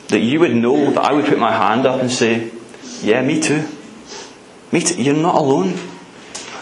That 0.10 0.20
you 0.20 0.40
would 0.42 0.56
know 0.56 0.92
that 0.92 1.04
I 1.04 1.14
would 1.14 1.26
put 1.26 1.40
my 1.40 1.52
hand 1.52 1.86
up 1.86 2.00
and 2.00 2.12
say, 2.12 2.52
Yeah, 3.02 3.22
me 3.24 3.42
too. 3.42 3.68
Me 4.72 4.82
too. 4.82 5.02
You're 5.02 5.16
not 5.16 5.36
alone. 5.36 5.74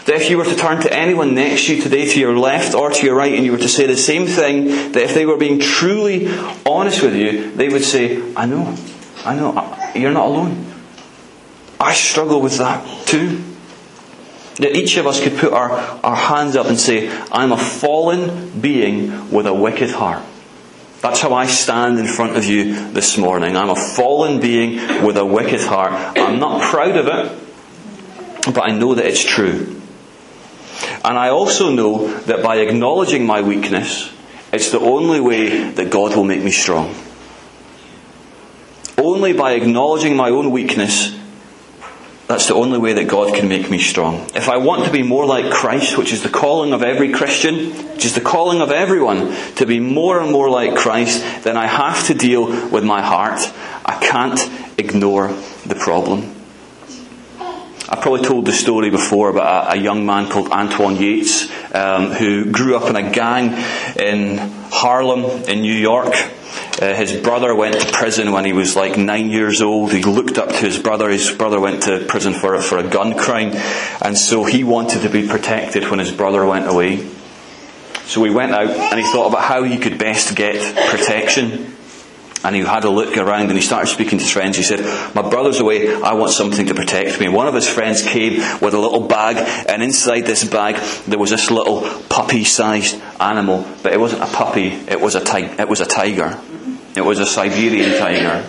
That 0.06 0.16
if 0.16 0.30
you 0.30 0.36
were 0.36 0.44
to 0.44 0.56
turn 0.56 0.82
to 0.82 0.92
anyone 0.92 1.34
next 1.34 1.66
to 1.66 1.76
you 1.76 1.82
today, 1.82 2.06
to 2.06 2.20
your 2.20 2.36
left 2.38 2.74
or 2.74 2.90
to 2.90 3.06
your 3.06 3.14
right, 3.14 3.32
and 3.34 3.44
you 3.44 3.52
were 3.52 3.58
to 3.58 3.68
say 3.68 3.86
the 3.86 3.96
same 3.96 4.26
thing, 4.26 4.92
that 4.92 5.02
if 5.02 5.14
they 5.14 5.24
were 5.24 5.38
being 5.38 5.60
truly 5.60 6.28
honest 6.66 7.02
with 7.02 7.14
you, 7.14 7.50
they 7.52 7.68
would 7.68 7.84
say, 7.84 8.22
I 8.34 8.44
know, 8.44 8.76
I 9.24 9.34
know, 9.34 9.92
you're 9.94 10.12
not 10.12 10.26
alone. 10.26 10.66
I 11.80 11.94
struggle 11.94 12.40
with 12.40 12.58
that 12.58 13.06
too. 13.06 13.42
That 14.56 14.76
each 14.76 14.96
of 14.96 15.06
us 15.06 15.20
could 15.22 15.36
put 15.36 15.52
our, 15.52 15.70
our 15.72 16.14
hands 16.14 16.54
up 16.56 16.66
and 16.66 16.78
say, 16.78 17.08
I'm 17.32 17.52
a 17.52 17.58
fallen 17.58 18.60
being 18.60 19.30
with 19.30 19.46
a 19.46 19.54
wicked 19.54 19.90
heart. 19.90 20.22
That's 21.00 21.20
how 21.20 21.34
I 21.34 21.46
stand 21.46 21.98
in 21.98 22.06
front 22.06 22.36
of 22.36 22.44
you 22.44 22.92
this 22.92 23.18
morning. 23.18 23.56
I'm 23.56 23.68
a 23.68 23.76
fallen 23.76 24.40
being 24.40 25.04
with 25.04 25.16
a 25.16 25.24
wicked 25.24 25.60
heart. 25.60 25.92
I'm 26.16 26.38
not 26.38 26.62
proud 26.62 26.96
of 26.96 27.06
it, 27.08 28.54
but 28.54 28.62
I 28.62 28.70
know 28.70 28.94
that 28.94 29.04
it's 29.04 29.22
true. 29.22 29.80
And 31.04 31.18
I 31.18 31.28
also 31.28 31.70
know 31.70 32.08
that 32.20 32.42
by 32.42 32.56
acknowledging 32.56 33.26
my 33.26 33.42
weakness, 33.42 34.10
it's 34.52 34.70
the 34.70 34.80
only 34.80 35.20
way 35.20 35.72
that 35.72 35.90
God 35.90 36.16
will 36.16 36.24
make 36.24 36.42
me 36.42 36.50
strong. 36.50 36.94
Only 38.96 39.32
by 39.32 39.52
acknowledging 39.52 40.16
my 40.16 40.30
own 40.30 40.52
weakness 40.52 41.18
that's 42.34 42.48
the 42.48 42.54
only 42.54 42.78
way 42.78 42.94
that 42.94 43.06
God 43.06 43.32
can 43.32 43.46
make 43.46 43.70
me 43.70 43.78
strong. 43.78 44.28
If 44.34 44.48
I 44.48 44.56
want 44.56 44.86
to 44.86 44.90
be 44.90 45.04
more 45.04 45.24
like 45.24 45.52
Christ, 45.52 45.96
which 45.96 46.12
is 46.12 46.24
the 46.24 46.28
calling 46.28 46.72
of 46.72 46.82
every 46.82 47.12
Christian, 47.12 47.70
which 47.92 48.04
is 48.04 48.16
the 48.16 48.20
calling 48.20 48.60
of 48.60 48.72
everyone, 48.72 49.32
to 49.54 49.66
be 49.66 49.78
more 49.78 50.18
and 50.18 50.32
more 50.32 50.50
like 50.50 50.74
Christ, 50.74 51.44
then 51.44 51.56
I 51.56 51.68
have 51.68 52.08
to 52.08 52.14
deal 52.14 52.46
with 52.70 52.82
my 52.82 53.02
heart. 53.02 53.38
I 53.84 54.00
can't 54.00 54.40
ignore 54.76 55.28
the 55.64 55.76
problem. 55.76 56.33
I 57.86 57.96
probably 57.96 58.22
told 58.22 58.46
the 58.46 58.52
story 58.52 58.88
before 58.88 59.28
about 59.28 59.74
a, 59.74 59.78
a 59.78 59.82
young 59.82 60.06
man 60.06 60.30
called 60.30 60.50
Antoine 60.50 60.96
Yates 60.96 61.50
um, 61.74 62.12
who 62.12 62.50
grew 62.50 62.76
up 62.76 62.88
in 62.88 62.96
a 62.96 63.10
gang 63.10 63.52
in 63.96 64.38
Harlem 64.70 65.24
in 65.44 65.60
New 65.60 65.74
York. 65.74 66.14
Uh, 66.80 66.94
his 66.94 67.12
brother 67.12 67.54
went 67.54 67.78
to 67.78 67.92
prison 67.92 68.32
when 68.32 68.46
he 68.46 68.54
was 68.54 68.74
like 68.74 68.96
nine 68.96 69.28
years 69.28 69.60
old. 69.60 69.92
He 69.92 70.02
looked 70.02 70.38
up 70.38 70.48
to 70.48 70.56
his 70.56 70.78
brother. 70.78 71.10
His 71.10 71.30
brother 71.30 71.60
went 71.60 71.82
to 71.82 72.04
prison 72.06 72.32
for, 72.32 72.58
for 72.62 72.78
a 72.78 72.88
gun 72.88 73.18
crime. 73.18 73.52
And 74.00 74.16
so 74.16 74.44
he 74.44 74.64
wanted 74.64 75.02
to 75.02 75.10
be 75.10 75.28
protected 75.28 75.88
when 75.90 75.98
his 75.98 76.10
brother 76.10 76.44
went 76.46 76.66
away. 76.66 77.06
So 78.06 78.24
he 78.24 78.30
went 78.30 78.52
out 78.52 78.70
and 78.70 78.98
he 78.98 79.04
thought 79.04 79.28
about 79.28 79.42
how 79.42 79.62
he 79.62 79.76
could 79.76 79.98
best 79.98 80.34
get 80.34 80.76
protection. 80.88 81.76
And 82.44 82.54
he 82.54 82.62
had 82.62 82.84
a 82.84 82.90
look 82.90 83.16
around 83.16 83.48
and 83.48 83.52
he 83.52 83.62
started 83.62 83.88
speaking 83.88 84.18
to 84.18 84.24
his 84.24 84.32
friends. 84.32 84.56
He 84.56 84.62
said, 84.62 84.80
My 85.14 85.22
brother's 85.28 85.60
away, 85.60 85.94
I 85.94 86.12
want 86.12 86.30
something 86.30 86.66
to 86.66 86.74
protect 86.74 87.18
me. 87.18 87.28
One 87.28 87.48
of 87.48 87.54
his 87.54 87.68
friends 87.68 88.02
came 88.02 88.34
with 88.60 88.74
a 88.74 88.78
little 88.78 89.08
bag, 89.08 89.36
and 89.68 89.82
inside 89.82 90.26
this 90.26 90.44
bag 90.44 90.76
there 91.06 91.18
was 91.18 91.30
this 91.30 91.50
little 91.50 91.80
puppy 92.08 92.44
sized 92.44 93.00
animal. 93.18 93.64
But 93.82 93.94
it 93.94 94.00
wasn't 94.00 94.22
a 94.22 94.26
puppy, 94.26 94.68
it 94.68 95.00
was 95.00 95.14
a, 95.14 95.24
tig- 95.24 95.58
it 95.58 95.68
was 95.68 95.80
a 95.80 95.86
tiger. 95.86 96.38
It 96.94 97.04
was 97.04 97.18
a 97.18 97.26
Siberian 97.26 97.98
tiger. 97.98 98.46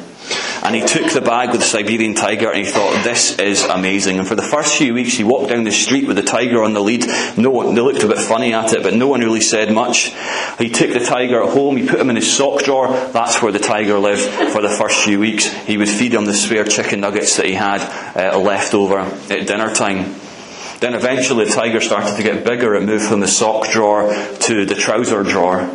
And 0.65 0.73
he 0.73 0.81
took 0.81 1.11
the 1.11 1.21
bag 1.21 1.51
with 1.51 1.61
the 1.61 1.67
Siberian 1.67 2.15
tiger 2.15 2.49
and 2.49 2.65
he 2.65 2.71
thought, 2.71 3.03
this 3.03 3.37
is 3.37 3.63
amazing. 3.65 4.17
And 4.17 4.27
for 4.27 4.33
the 4.33 4.41
first 4.41 4.75
few 4.75 4.95
weeks, 4.95 5.13
he 5.13 5.23
walked 5.23 5.49
down 5.49 5.63
the 5.63 5.71
street 5.71 6.07
with 6.07 6.15
the 6.15 6.23
tiger 6.23 6.63
on 6.63 6.73
the 6.73 6.81
lead. 6.81 7.05
No 7.37 7.51
one, 7.51 7.75
they 7.75 7.81
looked 7.81 8.01
a 8.01 8.07
bit 8.07 8.17
funny 8.17 8.51
at 8.51 8.73
it, 8.73 8.81
but 8.81 8.95
no 8.95 9.07
one 9.07 9.19
really 9.19 9.41
said 9.41 9.71
much. 9.71 10.11
He 10.57 10.69
took 10.69 10.91
the 10.91 11.05
tiger 11.05 11.41
home, 11.43 11.77
he 11.77 11.87
put 11.87 11.99
him 11.99 12.09
in 12.09 12.15
his 12.15 12.35
sock 12.35 12.63
drawer. 12.63 12.87
That's 12.87 13.43
where 13.43 13.51
the 13.51 13.59
tiger 13.59 13.99
lived 13.99 14.23
for 14.51 14.63
the 14.63 14.69
first 14.69 15.03
few 15.03 15.19
weeks. 15.19 15.45
He 15.45 15.77
would 15.77 15.87
feed 15.87 16.15
him 16.15 16.25
the 16.25 16.33
spare 16.33 16.65
chicken 16.65 16.99
nuggets 16.99 17.37
that 17.37 17.45
he 17.45 17.53
had 17.53 17.81
uh, 18.15 18.39
left 18.39 18.73
over 18.73 19.01
at 19.01 19.45
dinner 19.45 19.71
time. 19.71 20.15
Then 20.79 20.95
eventually 20.95 21.45
the 21.45 21.51
tiger 21.51 21.79
started 21.79 22.17
to 22.17 22.23
get 22.23 22.43
bigger. 22.43 22.73
It 22.73 22.81
moved 22.81 23.05
from 23.05 23.19
the 23.19 23.27
sock 23.27 23.69
drawer 23.69 24.07
to 24.09 24.65
the 24.65 24.75
trouser 24.75 25.21
drawer 25.21 25.69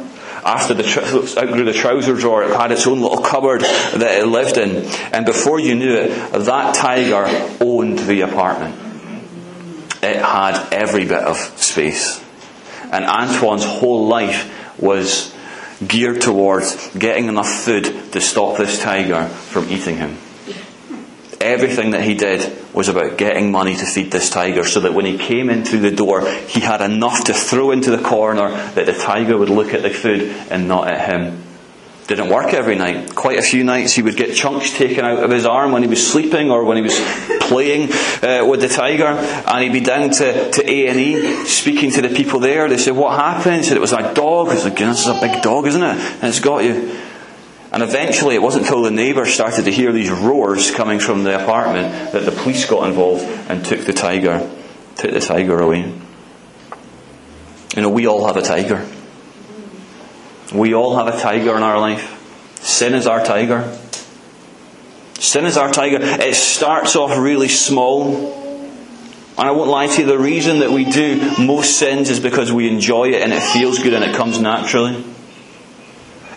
after 0.50 0.74
the 0.74 1.34
outgrew 1.38 1.64
the 1.64 1.72
trouser 1.72 2.16
drawer, 2.16 2.42
it 2.42 2.56
had 2.56 2.72
its 2.72 2.86
own 2.86 3.00
little 3.00 3.22
cupboard 3.22 3.60
that 3.60 4.18
it 4.18 4.26
lived 4.26 4.58
in. 4.58 4.84
And 5.12 5.24
before 5.24 5.60
you 5.60 5.76
knew 5.76 5.94
it, 5.94 6.32
that 6.32 6.74
tiger 6.74 7.26
owned 7.60 8.00
the 8.00 8.22
apartment. 8.22 8.74
It 10.02 10.16
had 10.16 10.72
every 10.72 11.04
bit 11.04 11.22
of 11.22 11.36
space. 11.36 12.24
And 12.90 13.04
Antoine's 13.04 13.64
whole 13.64 14.08
life 14.08 14.80
was 14.80 15.32
geared 15.86 16.20
towards 16.20 16.94
getting 16.96 17.26
enough 17.26 17.48
food 17.48 17.84
to 18.12 18.20
stop 18.20 18.58
this 18.58 18.80
tiger 18.80 19.26
from 19.26 19.68
eating 19.70 19.98
him. 19.98 20.18
Everything 21.40 21.92
that 21.92 22.02
he 22.02 22.14
did 22.14 22.54
was 22.74 22.88
about 22.88 23.16
getting 23.16 23.50
money 23.50 23.74
to 23.74 23.86
feed 23.86 24.10
this 24.10 24.28
tiger 24.28 24.62
so 24.64 24.80
that 24.80 24.92
when 24.92 25.06
he 25.06 25.16
came 25.16 25.48
in 25.48 25.64
through 25.64 25.80
the 25.80 25.90
door, 25.90 26.28
he 26.30 26.60
had 26.60 26.82
enough 26.82 27.24
to 27.24 27.34
throw 27.34 27.70
into 27.70 27.90
the 27.90 28.02
corner 28.02 28.50
that 28.50 28.84
the 28.86 28.92
tiger 28.92 29.38
would 29.38 29.48
look 29.48 29.72
at 29.72 29.82
the 29.82 29.90
food 29.90 30.22
and 30.50 30.68
not 30.68 30.88
at 30.88 31.08
him. 31.08 31.42
Didn't 32.08 32.28
work 32.28 32.52
every 32.52 32.74
night. 32.74 33.14
Quite 33.14 33.38
a 33.38 33.42
few 33.42 33.62
nights 33.62 33.92
he 33.92 34.02
would 34.02 34.16
get 34.16 34.34
chunks 34.34 34.76
taken 34.76 35.04
out 35.04 35.22
of 35.22 35.30
his 35.30 35.46
arm 35.46 35.70
when 35.70 35.82
he 35.82 35.88
was 35.88 36.04
sleeping 36.04 36.50
or 36.50 36.64
when 36.64 36.76
he 36.76 36.82
was 36.82 36.98
playing 37.42 37.90
uh, 38.22 38.44
with 38.44 38.60
the 38.60 38.68
tiger, 38.68 39.06
and 39.06 39.62
he'd 39.62 39.72
be 39.72 39.80
down 39.80 40.10
to, 40.10 40.50
to 40.50 40.68
A&E 40.68 41.44
speaking 41.46 41.92
to 41.92 42.02
the 42.02 42.08
people 42.08 42.40
there. 42.40 42.68
They 42.68 42.78
said, 42.78 42.96
what 42.96 43.18
happened? 43.18 43.58
He 43.58 43.62
said, 43.62 43.76
it 43.76 43.80
was 43.80 43.92
my 43.92 44.12
dog. 44.12 44.48
Like, 44.48 44.76
this 44.76 45.00
is 45.00 45.06
a 45.06 45.20
big 45.20 45.40
dog, 45.40 45.68
isn't 45.68 45.82
it? 45.82 45.96
And 45.96 46.24
it's 46.24 46.40
got 46.40 46.64
you. 46.64 46.96
And 47.72 47.82
eventually, 47.82 48.34
it 48.34 48.42
wasn't 48.42 48.64
until 48.64 48.82
the 48.82 48.90
neighbours 48.90 49.32
started 49.32 49.64
to 49.66 49.70
hear 49.70 49.92
these 49.92 50.10
roars 50.10 50.72
coming 50.72 50.98
from 50.98 51.22
the 51.22 51.40
apartment 51.40 52.12
that 52.12 52.24
the 52.24 52.32
police 52.32 52.66
got 52.66 52.88
involved 52.88 53.24
and 53.48 53.64
took 53.64 53.80
the 53.80 53.92
tiger, 53.92 54.50
took 54.96 55.12
the 55.12 55.20
tiger 55.20 55.60
away. 55.60 55.92
You 57.76 57.82
know, 57.82 57.88
we 57.88 58.08
all 58.08 58.26
have 58.26 58.36
a 58.36 58.42
tiger. 58.42 58.86
We 60.52 60.74
all 60.74 60.96
have 60.96 61.06
a 61.14 61.16
tiger 61.20 61.56
in 61.56 61.62
our 61.62 61.78
life. 61.78 62.16
Sin 62.60 62.94
is 62.94 63.06
our 63.06 63.24
tiger. 63.24 63.78
Sin 65.20 65.44
is 65.44 65.56
our 65.56 65.70
tiger. 65.70 65.98
It 66.00 66.34
starts 66.34 66.96
off 66.96 67.16
really 67.16 67.48
small. 67.48 68.32
And 69.38 69.48
I 69.48 69.52
won't 69.52 69.70
lie 69.70 69.86
to 69.86 70.00
you, 70.00 70.06
the 70.08 70.18
reason 70.18 70.58
that 70.58 70.70
we 70.70 70.84
do 70.84 71.36
most 71.38 71.78
sins 71.78 72.10
is 72.10 72.18
because 72.18 72.52
we 72.52 72.68
enjoy 72.68 73.10
it 73.10 73.22
and 73.22 73.32
it 73.32 73.40
feels 73.40 73.78
good 73.78 73.94
and 73.94 74.02
it 74.02 74.16
comes 74.16 74.40
naturally. 74.40 75.04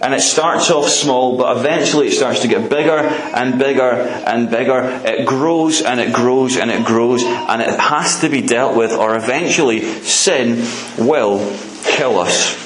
And 0.04 0.14
it 0.14 0.20
starts 0.20 0.70
off 0.70 0.90
small, 0.90 1.38
but 1.38 1.56
eventually 1.56 2.08
it 2.08 2.12
starts 2.12 2.42
to 2.42 2.50
get 2.50 2.70
bigger 2.70 2.98
and 2.98 3.58
bigger 3.58 3.90
and 3.90 4.50
bigger. 4.50 5.02
It 5.06 5.26
grows 5.26 5.82
and 5.82 6.02
it 6.02 6.12
grows 6.12 6.58
and 6.58 6.70
it 6.70 6.86
grows, 6.86 7.24
and 7.24 7.62
it 7.62 7.80
has 7.80 8.20
to 8.20 8.28
be 8.28 8.42
dealt 8.42 8.76
with, 8.76 8.92
or 8.92 9.16
eventually 9.16 9.80
sin 10.02 10.66
will 10.98 11.40
kill 11.86 12.20
us. 12.20 12.58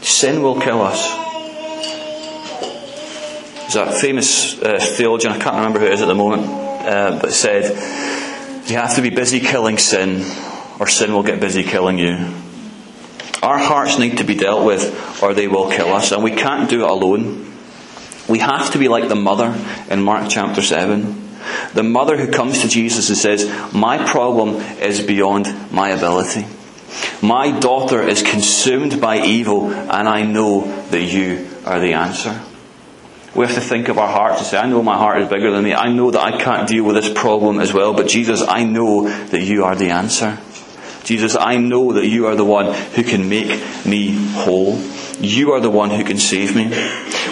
Sin 0.00 0.42
will 0.42 0.58
kill 0.58 0.80
us. 0.80 1.06
There's 3.74 3.76
a 3.76 3.92
famous 3.92 4.58
uh, 4.62 4.78
theologian, 4.80 5.34
I 5.34 5.38
can't 5.38 5.56
remember 5.56 5.80
who 5.80 5.86
it 5.86 5.92
is 5.92 6.00
at 6.00 6.08
the 6.08 6.14
moment, 6.14 6.46
uh, 6.46 7.18
but 7.20 7.30
said, 7.30 7.64
You 8.70 8.76
have 8.76 8.94
to 8.96 9.02
be 9.02 9.10
busy 9.10 9.40
killing 9.40 9.76
sin, 9.76 10.24
or 10.80 10.86
sin 10.86 11.12
will 11.12 11.24
get 11.24 11.40
busy 11.40 11.62
killing 11.62 11.98
you. 11.98 12.43
Our 13.44 13.58
hearts 13.58 13.98
need 13.98 14.16
to 14.18 14.24
be 14.24 14.34
dealt 14.34 14.64
with 14.64 15.22
or 15.22 15.34
they 15.34 15.48
will 15.48 15.70
kill 15.70 15.92
us, 15.92 16.12
and 16.12 16.24
we 16.24 16.30
can't 16.30 16.70
do 16.70 16.82
it 16.82 16.90
alone. 16.90 17.52
We 18.26 18.38
have 18.38 18.70
to 18.72 18.78
be 18.78 18.88
like 18.88 19.08
the 19.08 19.16
mother 19.16 19.54
in 19.90 20.02
Mark 20.02 20.30
chapter 20.30 20.62
7. 20.62 21.22
The 21.74 21.82
mother 21.82 22.16
who 22.16 22.32
comes 22.32 22.62
to 22.62 22.68
Jesus 22.68 23.10
and 23.10 23.18
says, 23.18 23.74
My 23.74 24.02
problem 24.02 24.56
is 24.80 25.02
beyond 25.02 25.70
my 25.70 25.90
ability. 25.90 26.46
My 27.20 27.58
daughter 27.60 28.00
is 28.00 28.22
consumed 28.22 28.98
by 28.98 29.18
evil, 29.18 29.70
and 29.70 30.08
I 30.08 30.22
know 30.22 30.62
that 30.86 31.02
you 31.02 31.46
are 31.66 31.80
the 31.80 31.92
answer. 31.92 32.40
We 33.34 33.44
have 33.44 33.56
to 33.56 33.60
think 33.60 33.88
of 33.88 33.98
our 33.98 34.08
hearts 34.08 34.38
and 34.38 34.46
say, 34.46 34.58
I 34.58 34.66
know 34.66 34.82
my 34.82 34.96
heart 34.96 35.20
is 35.20 35.28
bigger 35.28 35.50
than 35.50 35.64
me. 35.64 35.74
I 35.74 35.92
know 35.92 36.10
that 36.10 36.22
I 36.22 36.42
can't 36.42 36.66
deal 36.66 36.84
with 36.84 36.96
this 36.96 37.12
problem 37.12 37.60
as 37.60 37.74
well, 37.74 37.92
but 37.92 38.08
Jesus, 38.08 38.40
I 38.40 38.64
know 38.64 39.06
that 39.06 39.42
you 39.42 39.64
are 39.64 39.76
the 39.76 39.90
answer. 39.90 40.38
Jesus, 41.04 41.36
I 41.36 41.56
know 41.58 41.92
that 41.92 42.06
you 42.06 42.26
are 42.26 42.34
the 42.34 42.44
one 42.44 42.72
who 42.72 43.02
can 43.02 43.28
make 43.28 43.86
me 43.86 44.12
whole. 44.32 44.78
You 45.20 45.52
are 45.52 45.60
the 45.60 45.70
one 45.70 45.90
who 45.90 46.02
can 46.02 46.18
save 46.18 46.56
me. 46.56 46.74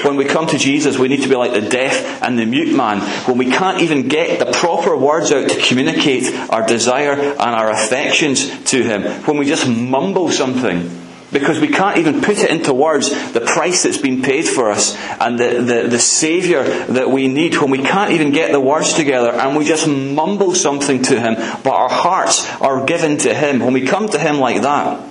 When 0.02 0.16
we 0.16 0.24
come 0.24 0.46
to 0.48 0.58
Jesus, 0.58 0.98
we 0.98 1.08
need 1.08 1.22
to 1.22 1.28
be 1.28 1.36
like 1.36 1.52
the 1.52 1.68
deaf 1.68 2.22
and 2.22 2.38
the 2.38 2.44
mute 2.44 2.76
man. 2.76 3.00
When 3.26 3.38
we 3.38 3.46
can't 3.46 3.80
even 3.80 4.08
get 4.08 4.38
the 4.38 4.52
proper 4.52 4.96
words 4.96 5.32
out 5.32 5.48
to 5.48 5.60
communicate 5.62 6.32
our 6.50 6.66
desire 6.66 7.12
and 7.12 7.40
our 7.40 7.70
affections 7.70 8.48
to 8.70 8.82
Him. 8.82 9.02
When 9.24 9.38
we 9.38 9.46
just 9.46 9.66
mumble 9.66 10.30
something 10.30 11.01
because 11.32 11.58
we 11.58 11.68
can't 11.68 11.96
even 11.96 12.20
put 12.20 12.38
it 12.38 12.50
into 12.50 12.74
words 12.74 13.10
the 13.32 13.40
price 13.40 13.82
that's 13.82 13.96
been 13.96 14.22
paid 14.22 14.46
for 14.46 14.70
us 14.70 14.94
and 15.18 15.38
the, 15.38 15.62
the, 15.62 15.88
the 15.88 15.98
Saviour 15.98 16.62
that 16.62 17.10
we 17.10 17.26
need 17.26 17.56
when 17.56 17.70
we 17.70 17.78
can't 17.78 18.12
even 18.12 18.32
get 18.32 18.52
the 18.52 18.60
words 18.60 18.92
together 18.92 19.32
and 19.32 19.56
we 19.56 19.64
just 19.64 19.88
mumble 19.88 20.54
something 20.54 21.02
to 21.02 21.18
Him, 21.18 21.34
but 21.62 21.72
our 21.72 21.88
hearts 21.88 22.48
are 22.60 22.84
given 22.84 23.16
to 23.18 23.34
Him. 23.34 23.60
When 23.60 23.72
we 23.72 23.86
come 23.86 24.08
to 24.10 24.18
Him 24.18 24.38
like 24.38 24.62
that, 24.62 25.08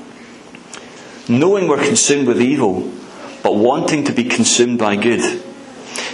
knowing 1.28 1.68
we're 1.68 1.84
consumed 1.84 2.28
with 2.28 2.42
evil, 2.42 2.92
but 3.44 3.56
wanting 3.56 4.04
to 4.04 4.14
be 4.14 4.26
consumed 4.26 4.78
by 4.78 4.98
good, 4.98 5.44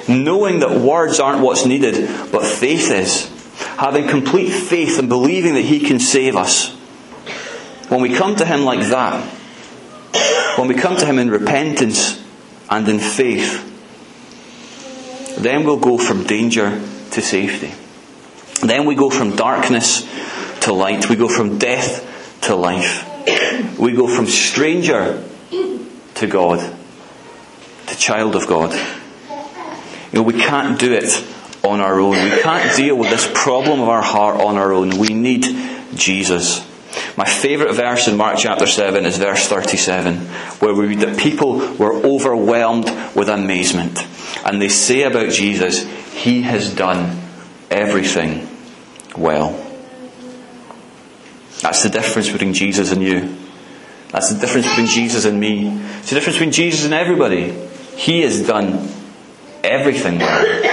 knowing 0.08 0.62
that 0.62 0.80
words 0.80 1.20
aren't 1.20 1.42
what's 1.42 1.66
needed, 1.66 2.08
but 2.32 2.46
faith 2.46 2.92
is, 2.92 3.28
having 3.78 4.08
complete 4.08 4.52
faith 4.52 5.00
and 5.00 5.10
believing 5.10 5.56
that 5.56 5.66
He 5.66 5.82
can 5.82 6.00
save 6.00 6.38
us. 6.38 6.74
When 7.90 8.02
we 8.02 8.14
come 8.14 8.38
to 8.38 8.46
Him 8.46 8.64
like 8.64 8.88
that, 8.88 9.37
when 10.58 10.68
we 10.68 10.76
come 10.76 10.98
to 10.98 11.06
Him 11.06 11.20
in 11.20 11.30
repentance 11.30 12.22
and 12.70 12.88
in 12.88 13.00
faith, 13.00 13.64
then 15.38 15.64
we'll 15.64 15.78
go 15.78 15.98
from 15.98 16.24
danger 16.24 16.82
to 17.12 17.22
safety. 17.22 17.72
Then 18.66 18.86
we 18.86 18.96
go 18.96 19.10
from 19.10 19.36
darkness 19.36 20.08
to 20.62 20.74
light. 20.74 21.10
We 21.10 21.16
go 21.16 21.28
from 21.28 21.58
death 21.60 22.40
to 22.42 22.56
life. 22.56 23.06
We 23.78 23.94
go 23.94 24.08
from 24.08 24.26
stranger 24.26 25.24
to 26.16 26.28
God, 26.28 26.76
to 27.88 27.98
child 27.98 28.36
of 28.36 28.48
God. 28.48 28.74
You 30.12 30.20
know, 30.20 30.24
we 30.24 30.34
can't 30.34 30.80
do 30.80 30.94
it 30.94 31.24
on 31.64 31.82
our 31.82 32.00
own. 32.00 32.12
We 32.12 32.42
can't 32.42 32.76
deal 32.76 32.96
with 32.96 33.10
this 33.10 33.30
problem 33.34 33.82
of 33.82 33.90
our 33.90 34.02
heart 34.02 34.42
on 34.42 34.58
our 34.58 34.74
own. 34.74 34.98
We 34.98 35.10
need 35.10 35.46
Jesus. 35.94 36.66
My 37.18 37.26
favourite 37.26 37.74
verse 37.74 38.08
in 38.08 38.16
Mark 38.16 38.38
chapter 38.38 38.68
7 38.68 39.04
is 39.04 39.18
verse 39.18 39.48
37, 39.48 40.18
where 40.60 40.76
we 40.76 40.86
read 40.86 41.00
that 41.00 41.18
people 41.18 41.58
were 41.76 41.94
overwhelmed 41.94 42.86
with 43.16 43.28
amazement. 43.28 44.00
And 44.46 44.62
they 44.62 44.70
say 44.70 45.02
about 45.02 45.32
Jesus, 45.32 45.84
He 46.14 46.44
has 46.44 46.72
done 46.74 47.20
everything 47.72 48.48
well. 49.18 49.64
That's 51.62 51.82
the 51.82 51.90
difference 51.90 52.30
between 52.30 52.54
Jesus 52.54 52.92
and 52.92 53.02
you. 53.02 53.36
That's 54.10 54.32
the 54.32 54.40
difference 54.40 54.68
between 54.68 54.86
Jesus 54.86 55.26
and 55.26 55.40
me. 55.40 55.70
It's 55.98 56.10
the 56.10 56.16
difference 56.16 56.38
between 56.38 56.52
Jesus 56.52 56.86
and 56.86 56.94
everybody. 56.94 57.52
He 57.96 58.22
has 58.22 58.46
done 58.46 58.90
everything 59.64 60.20
well. 60.20 60.67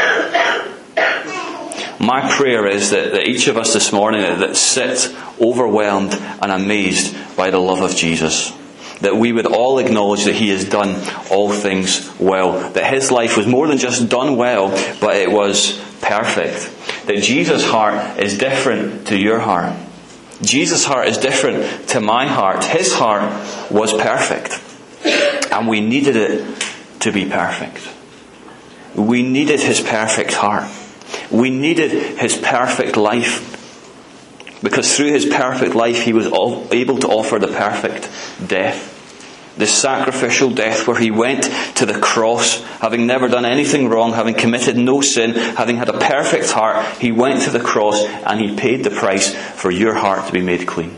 My 2.01 2.29
prayer 2.31 2.67
is 2.67 2.91
that, 2.91 3.13
that 3.13 3.27
each 3.27 3.47
of 3.47 3.57
us 3.57 3.73
this 3.73 3.93
morning 3.93 4.21
that, 4.23 4.57
sit 4.57 5.15
overwhelmed 5.41 6.15
and 6.15 6.53
amazed 6.53 7.17
by 7.37 7.51
the 7.51 7.59
love 7.59 7.81
of 7.81 7.97
Jesus. 7.97 8.53
That 9.01 9.17
we 9.17 9.33
would 9.33 9.47
all 9.47 9.79
acknowledge 9.79 10.25
that 10.25 10.35
He 10.35 10.51
has 10.51 10.65
done 10.65 10.95
all 11.31 11.53
things 11.53 12.11
well. 12.19 12.71
That 12.73 12.93
His 12.93 13.11
life 13.11 13.37
was 13.37 13.47
more 13.47 13.67
than 13.67 13.79
just 13.79 14.09
done 14.09 14.37
well, 14.37 14.71
but 15.01 15.17
it 15.17 15.31
was 15.31 15.79
perfect. 16.01 16.71
That 17.07 17.23
Jesus' 17.23 17.65
heart 17.65 18.19
is 18.19 18.39
different 18.39 19.09
to 19.09 19.19
your 19.19 19.41
heart. 19.41 19.75
Jesus' 20.43 20.85
heart 20.85 21.09
is 21.09 21.19
different 21.19 21.89
to 21.91 22.01
my 22.01 22.27
heart. 22.27 22.65
His 22.65 22.93
heart 22.93 23.23
was 23.71 23.93
perfect. 23.93 24.61
And 25.53 25.69
we 25.69 25.81
needed 25.81 26.17
it 26.17 26.67
to 27.01 27.13
be 27.13 27.27
perfect. 27.27 27.89
We 28.95 29.23
needed 29.23 29.61
His 29.61 29.81
perfect 29.81 30.35
heart. 30.35 30.71
We 31.31 31.51
needed 31.51 31.91
his 32.19 32.37
perfect 32.37 32.97
life. 32.97 33.51
Because 34.63 34.97
through 34.97 35.13
his 35.13 35.27
perfect 35.27 35.75
life, 35.75 36.03
he 36.03 36.13
was 36.13 36.27
able 36.27 36.99
to 36.99 37.09
offer 37.09 37.39
the 37.39 37.49
perfect 37.49 38.09
death. 38.47 38.93
The 39.59 39.67
sacrificial 39.67 40.51
death 40.51 40.89
where 40.89 40.99
he 40.99 41.11
went 41.11 41.45
to 41.77 41.87
the 41.87 42.01
cross, 42.01 42.63
having 42.81 43.07
never 43.07 43.29
done 43.29 43.45
anything 43.45 43.89
wrong, 43.89 44.13
having 44.13 44.35
committed 44.35 44.77
no 44.77 45.01
sin, 45.01 45.33
having 45.33 45.77
had 45.77 45.89
a 45.89 45.99
perfect 45.99 46.51
heart, 46.51 46.85
he 46.99 47.13
went 47.13 47.43
to 47.43 47.51
the 47.51 47.61
cross 47.61 48.03
and 48.03 48.41
he 48.41 48.57
paid 48.57 48.83
the 48.83 48.91
price 48.91 49.33
for 49.35 49.71
your 49.71 49.95
heart 49.95 50.27
to 50.27 50.33
be 50.33 50.43
made 50.43 50.67
clean. 50.67 50.97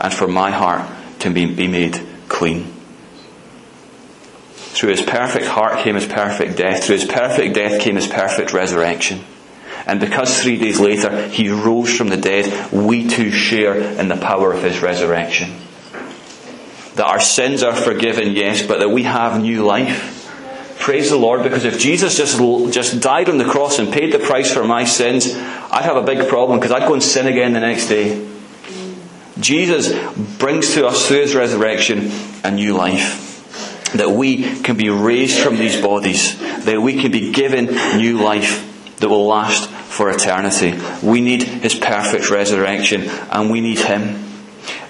And 0.00 0.12
for 0.12 0.26
my 0.26 0.50
heart 0.50 0.90
to 1.20 1.30
be, 1.30 1.68
made 1.68 2.00
clean. 2.28 2.75
Through 4.76 4.90
his 4.90 5.00
perfect 5.00 5.46
heart 5.46 5.78
came 5.78 5.94
his 5.94 6.04
perfect 6.04 6.58
death. 6.58 6.84
Through 6.84 6.98
his 6.98 7.06
perfect 7.06 7.54
death 7.54 7.80
came 7.80 7.96
his 7.96 8.06
perfect 8.06 8.52
resurrection. 8.52 9.24
And 9.86 9.98
because 9.98 10.38
three 10.38 10.58
days 10.58 10.78
later 10.78 11.28
he 11.28 11.48
rose 11.48 11.96
from 11.96 12.08
the 12.08 12.18
dead, 12.18 12.70
we 12.72 13.08
too 13.08 13.30
share 13.30 13.74
in 13.74 14.08
the 14.08 14.18
power 14.18 14.52
of 14.52 14.62
his 14.62 14.82
resurrection. 14.82 15.54
That 16.96 17.06
our 17.06 17.20
sins 17.20 17.62
are 17.62 17.74
forgiven, 17.74 18.32
yes, 18.32 18.66
but 18.66 18.80
that 18.80 18.90
we 18.90 19.04
have 19.04 19.40
new 19.40 19.64
life. 19.64 20.12
Praise 20.78 21.08
the 21.08 21.16
Lord, 21.16 21.42
because 21.42 21.64
if 21.64 21.80
Jesus 21.80 22.18
just, 22.18 22.38
just 22.74 23.00
died 23.00 23.30
on 23.30 23.38
the 23.38 23.46
cross 23.46 23.78
and 23.78 23.90
paid 23.90 24.12
the 24.12 24.18
price 24.18 24.52
for 24.52 24.62
my 24.62 24.84
sins, 24.84 25.34
I'd 25.34 25.86
have 25.86 25.96
a 25.96 26.02
big 26.02 26.28
problem 26.28 26.60
because 26.60 26.72
I'd 26.72 26.86
go 26.86 26.92
and 26.92 27.02
sin 27.02 27.26
again 27.26 27.54
the 27.54 27.60
next 27.60 27.88
day. 27.88 28.28
Jesus 29.40 29.94
brings 30.36 30.74
to 30.74 30.86
us 30.86 31.08
through 31.08 31.22
his 31.22 31.34
resurrection 31.34 32.10
a 32.44 32.50
new 32.50 32.74
life 32.74 33.25
that 33.92 34.10
we 34.10 34.60
can 34.60 34.76
be 34.76 34.90
raised 34.90 35.40
from 35.40 35.56
these 35.56 35.80
bodies, 35.80 36.38
that 36.64 36.80
we 36.80 37.00
can 37.00 37.10
be 37.10 37.32
given 37.32 37.66
new 37.98 38.22
life 38.22 38.96
that 38.98 39.08
will 39.08 39.26
last 39.26 39.68
for 39.68 40.10
eternity. 40.10 40.78
We 41.02 41.20
need 41.20 41.42
His 41.42 41.74
perfect 41.74 42.30
resurrection 42.30 43.02
and 43.30 43.50
we 43.50 43.60
need 43.60 43.78
Him. 43.78 44.24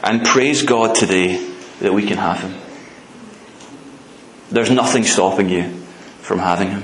And 0.02 0.24
praise 0.24 0.62
God 0.62 0.94
today 0.94 1.36
that 1.80 1.92
we 1.92 2.06
can 2.06 2.16
have 2.18 2.40
Him. 2.40 2.54
There's 4.50 4.70
nothing 4.70 5.04
stopping 5.04 5.48
you 5.48 5.68
from 6.20 6.38
having 6.38 6.70
Him. 6.70 6.82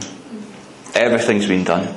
Everything's 0.94 1.46
been 1.46 1.64
done. 1.64 1.94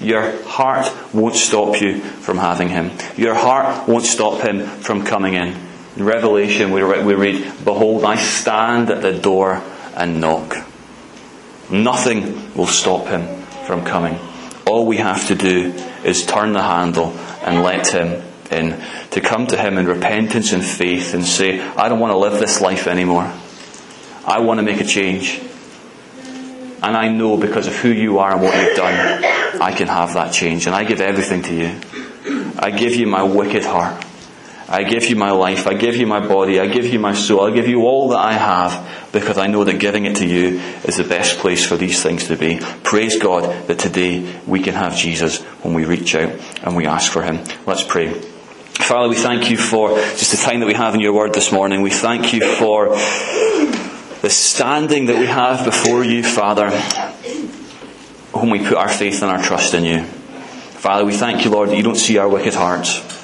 Your 0.00 0.42
heart 0.44 0.92
won't 1.14 1.36
stop 1.36 1.80
you 1.80 2.00
from 2.00 2.38
having 2.38 2.68
Him. 2.68 2.90
Your 3.16 3.34
heart 3.34 3.88
won't 3.88 4.04
stop 4.04 4.42
Him 4.42 4.66
from 4.66 5.04
coming 5.04 5.34
in. 5.34 5.54
In 5.96 6.04
Revelation, 6.04 6.70
we 6.70 6.82
read, 6.82 7.64
Behold, 7.64 8.04
I 8.04 8.16
stand 8.16 8.90
at 8.90 9.02
the 9.02 9.12
door 9.12 9.62
and 9.94 10.20
knock. 10.20 10.56
Nothing 11.70 12.54
will 12.54 12.66
stop 12.66 13.06
him 13.06 13.42
from 13.66 13.84
coming. 13.84 14.18
All 14.66 14.86
we 14.86 14.98
have 14.98 15.26
to 15.28 15.34
do 15.34 15.72
is 16.04 16.24
turn 16.24 16.52
the 16.52 16.62
handle 16.62 17.12
and 17.42 17.62
let 17.62 17.88
him 17.88 18.22
in. 18.50 18.82
To 19.10 19.20
come 19.20 19.46
to 19.48 19.56
him 19.56 19.76
in 19.76 19.86
repentance 19.86 20.52
and 20.52 20.64
faith 20.64 21.14
and 21.14 21.24
say, 21.24 21.60
I 21.60 21.88
don't 21.88 22.00
want 22.00 22.12
to 22.12 22.16
live 22.16 22.40
this 22.40 22.60
life 22.60 22.86
anymore. 22.86 23.30
I 24.24 24.40
want 24.40 24.58
to 24.58 24.62
make 24.62 24.80
a 24.80 24.84
change. 24.84 25.40
And 26.82 26.96
I 26.96 27.08
know 27.08 27.36
because 27.36 27.66
of 27.66 27.76
who 27.76 27.90
you 27.90 28.18
are 28.18 28.32
and 28.32 28.42
what 28.42 28.56
you've 28.56 28.76
done, 28.76 29.24
I 29.60 29.72
can 29.72 29.88
have 29.88 30.14
that 30.14 30.32
change. 30.32 30.66
And 30.66 30.74
I 30.74 30.84
give 30.84 31.00
everything 31.00 31.42
to 31.42 31.54
you. 31.54 32.54
I 32.58 32.70
give 32.70 32.94
you 32.94 33.06
my 33.06 33.22
wicked 33.22 33.64
heart. 33.64 34.04
I 34.68 34.84
give 34.84 35.04
you 35.04 35.16
my 35.16 35.30
life. 35.30 35.66
I 35.66 35.74
give 35.74 35.96
you 35.96 36.06
my 36.06 36.26
body. 36.26 36.60
I 36.60 36.66
give 36.66 36.86
you 36.86 36.98
my 36.98 37.14
soul. 37.14 37.42
I 37.42 37.50
give 37.50 37.68
you 37.68 37.82
all 37.82 38.08
that 38.08 38.18
I 38.18 38.32
have 38.32 39.10
because 39.12 39.38
I 39.38 39.46
know 39.46 39.64
that 39.64 39.78
giving 39.78 40.06
it 40.06 40.16
to 40.16 40.26
you 40.26 40.60
is 40.84 40.96
the 40.96 41.04
best 41.04 41.38
place 41.38 41.66
for 41.66 41.76
these 41.76 42.02
things 42.02 42.28
to 42.28 42.36
be. 42.36 42.60
Praise 42.82 43.18
God 43.18 43.66
that 43.68 43.78
today 43.78 44.40
we 44.46 44.60
can 44.60 44.74
have 44.74 44.96
Jesus 44.96 45.42
when 45.62 45.74
we 45.74 45.84
reach 45.84 46.14
out 46.14 46.32
and 46.62 46.76
we 46.76 46.86
ask 46.86 47.12
for 47.12 47.22
Him. 47.22 47.40
Let's 47.66 47.82
pray. 47.82 48.12
Father, 48.12 49.08
we 49.08 49.16
thank 49.16 49.50
you 49.50 49.56
for 49.56 49.90
just 49.90 50.32
the 50.32 50.38
time 50.38 50.60
that 50.60 50.66
we 50.66 50.74
have 50.74 50.94
in 50.94 51.00
your 51.00 51.12
word 51.12 51.34
this 51.34 51.52
morning. 51.52 51.82
We 51.82 51.90
thank 51.90 52.32
you 52.32 52.40
for 52.56 52.88
the 52.88 54.30
standing 54.30 55.06
that 55.06 55.18
we 55.18 55.26
have 55.26 55.64
before 55.64 56.04
you, 56.04 56.22
Father, 56.22 56.70
when 58.32 58.50
we 58.50 58.60
put 58.60 58.76
our 58.76 58.88
faith 58.88 59.22
and 59.22 59.30
our 59.30 59.42
trust 59.42 59.74
in 59.74 59.84
you. 59.84 60.02
Father, 60.02 61.04
we 61.04 61.12
thank 61.12 61.44
you, 61.44 61.50
Lord, 61.50 61.68
that 61.68 61.76
you 61.76 61.82
don't 61.82 61.96
see 61.96 62.18
our 62.18 62.28
wicked 62.28 62.54
hearts. 62.54 63.21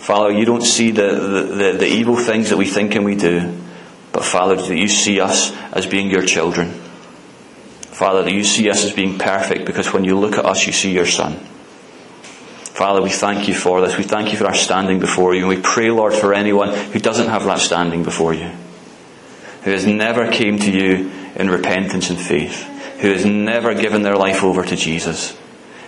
Father, 0.00 0.32
you 0.32 0.46
don't 0.46 0.62
see 0.62 0.92
the, 0.92 1.12
the, 1.12 1.76
the, 1.78 1.86
evil 1.86 2.16
things 2.16 2.48
that 2.48 2.56
we 2.56 2.64
think 2.64 2.94
and 2.94 3.04
we 3.04 3.14
do, 3.14 3.54
but 4.12 4.24
Father, 4.24 4.56
that 4.56 4.76
you 4.76 4.88
see 4.88 5.20
us 5.20 5.54
as 5.72 5.86
being 5.86 6.10
your 6.10 6.22
children. 6.22 6.70
Father, 6.70 8.22
that 8.22 8.32
you 8.32 8.42
see 8.42 8.70
us 8.70 8.82
as 8.82 8.94
being 8.94 9.18
perfect 9.18 9.66
because 9.66 9.92
when 9.92 10.04
you 10.04 10.18
look 10.18 10.38
at 10.38 10.46
us, 10.46 10.66
you 10.66 10.72
see 10.72 10.94
your 10.94 11.04
Son. 11.04 11.34
Father, 11.34 13.02
we 13.02 13.10
thank 13.10 13.46
you 13.46 13.54
for 13.54 13.82
this. 13.82 13.98
We 13.98 14.04
thank 14.04 14.32
you 14.32 14.38
for 14.38 14.46
our 14.46 14.54
standing 14.54 15.00
before 15.00 15.34
you. 15.34 15.40
And 15.40 15.50
we 15.50 15.60
pray, 15.60 15.90
Lord, 15.90 16.14
for 16.14 16.32
anyone 16.32 16.74
who 16.74 16.98
doesn't 16.98 17.28
have 17.28 17.44
that 17.44 17.58
standing 17.58 18.02
before 18.02 18.32
you, 18.32 18.50
who 19.64 19.70
has 19.70 19.86
never 19.86 20.32
came 20.32 20.58
to 20.60 20.72
you 20.72 21.12
in 21.36 21.50
repentance 21.50 22.08
and 22.08 22.18
faith, 22.18 22.62
who 23.00 23.12
has 23.12 23.26
never 23.26 23.74
given 23.74 24.00
their 24.00 24.16
life 24.16 24.42
over 24.42 24.64
to 24.64 24.76
Jesus, 24.76 25.36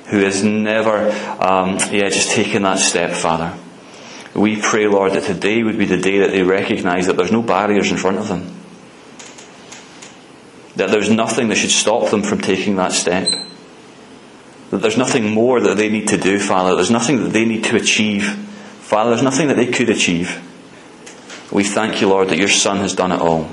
who 0.08 0.18
has 0.18 0.44
never, 0.44 1.10
um, 1.42 1.78
yeah, 1.90 2.10
just 2.10 2.32
taken 2.32 2.64
that 2.64 2.78
step, 2.78 3.12
Father. 3.12 3.58
We 4.34 4.60
pray, 4.60 4.86
Lord, 4.86 5.12
that 5.12 5.24
today 5.24 5.62
would 5.62 5.78
be 5.78 5.84
the 5.84 5.98
day 5.98 6.20
that 6.20 6.30
they 6.30 6.42
recognize 6.42 7.06
that 7.06 7.16
there's 7.16 7.32
no 7.32 7.42
barriers 7.42 7.90
in 7.90 7.98
front 7.98 8.18
of 8.18 8.28
them. 8.28 8.54
That 10.76 10.90
there's 10.90 11.10
nothing 11.10 11.48
that 11.48 11.56
should 11.56 11.70
stop 11.70 12.10
them 12.10 12.22
from 12.22 12.40
taking 12.40 12.76
that 12.76 12.92
step. 12.92 13.28
That 14.70 14.78
there's 14.78 14.96
nothing 14.96 15.30
more 15.30 15.60
that 15.60 15.76
they 15.76 15.90
need 15.90 16.08
to 16.08 16.16
do, 16.16 16.38
Father. 16.38 16.74
There's 16.74 16.90
nothing 16.90 17.24
that 17.24 17.30
they 17.30 17.44
need 17.44 17.64
to 17.64 17.76
achieve. 17.76 18.24
Father, 18.24 19.10
there's 19.10 19.22
nothing 19.22 19.48
that 19.48 19.56
they 19.56 19.66
could 19.66 19.90
achieve. 19.90 20.40
We 21.52 21.64
thank 21.64 22.00
you, 22.00 22.08
Lord, 22.08 22.28
that 22.28 22.38
your 22.38 22.48
Son 22.48 22.78
has 22.78 22.94
done 22.94 23.12
it 23.12 23.20
all. 23.20 23.50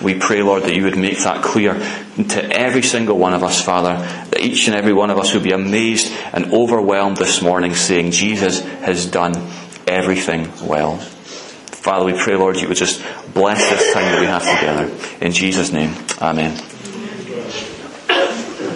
We 0.00 0.14
pray, 0.14 0.42
Lord, 0.42 0.62
that 0.64 0.74
you 0.74 0.84
would 0.84 0.96
make 0.96 1.18
that 1.18 1.42
clear 1.42 1.74
to 1.74 2.42
every 2.52 2.82
single 2.82 3.18
one 3.18 3.34
of 3.34 3.42
us, 3.42 3.60
Father, 3.64 3.96
that 4.30 4.40
each 4.40 4.68
and 4.68 4.76
every 4.76 4.92
one 4.92 5.10
of 5.10 5.18
us 5.18 5.34
would 5.34 5.42
be 5.42 5.52
amazed 5.52 6.12
and 6.32 6.52
overwhelmed 6.52 7.16
this 7.16 7.42
morning 7.42 7.74
saying, 7.74 8.12
Jesus 8.12 8.60
has 8.60 9.06
done 9.06 9.34
everything 9.86 10.50
well. 10.66 10.98
Father, 10.98 12.04
we 12.04 12.12
pray, 12.12 12.36
Lord, 12.36 12.60
you 12.60 12.68
would 12.68 12.76
just 12.76 13.02
bless 13.34 13.58
this 13.68 13.92
time 13.92 14.04
that 14.04 14.20
we 14.20 14.26
have 14.26 14.42
together. 14.42 15.24
In 15.24 15.32
Jesus' 15.32 15.72
name, 15.72 15.94
Amen. 16.20 16.56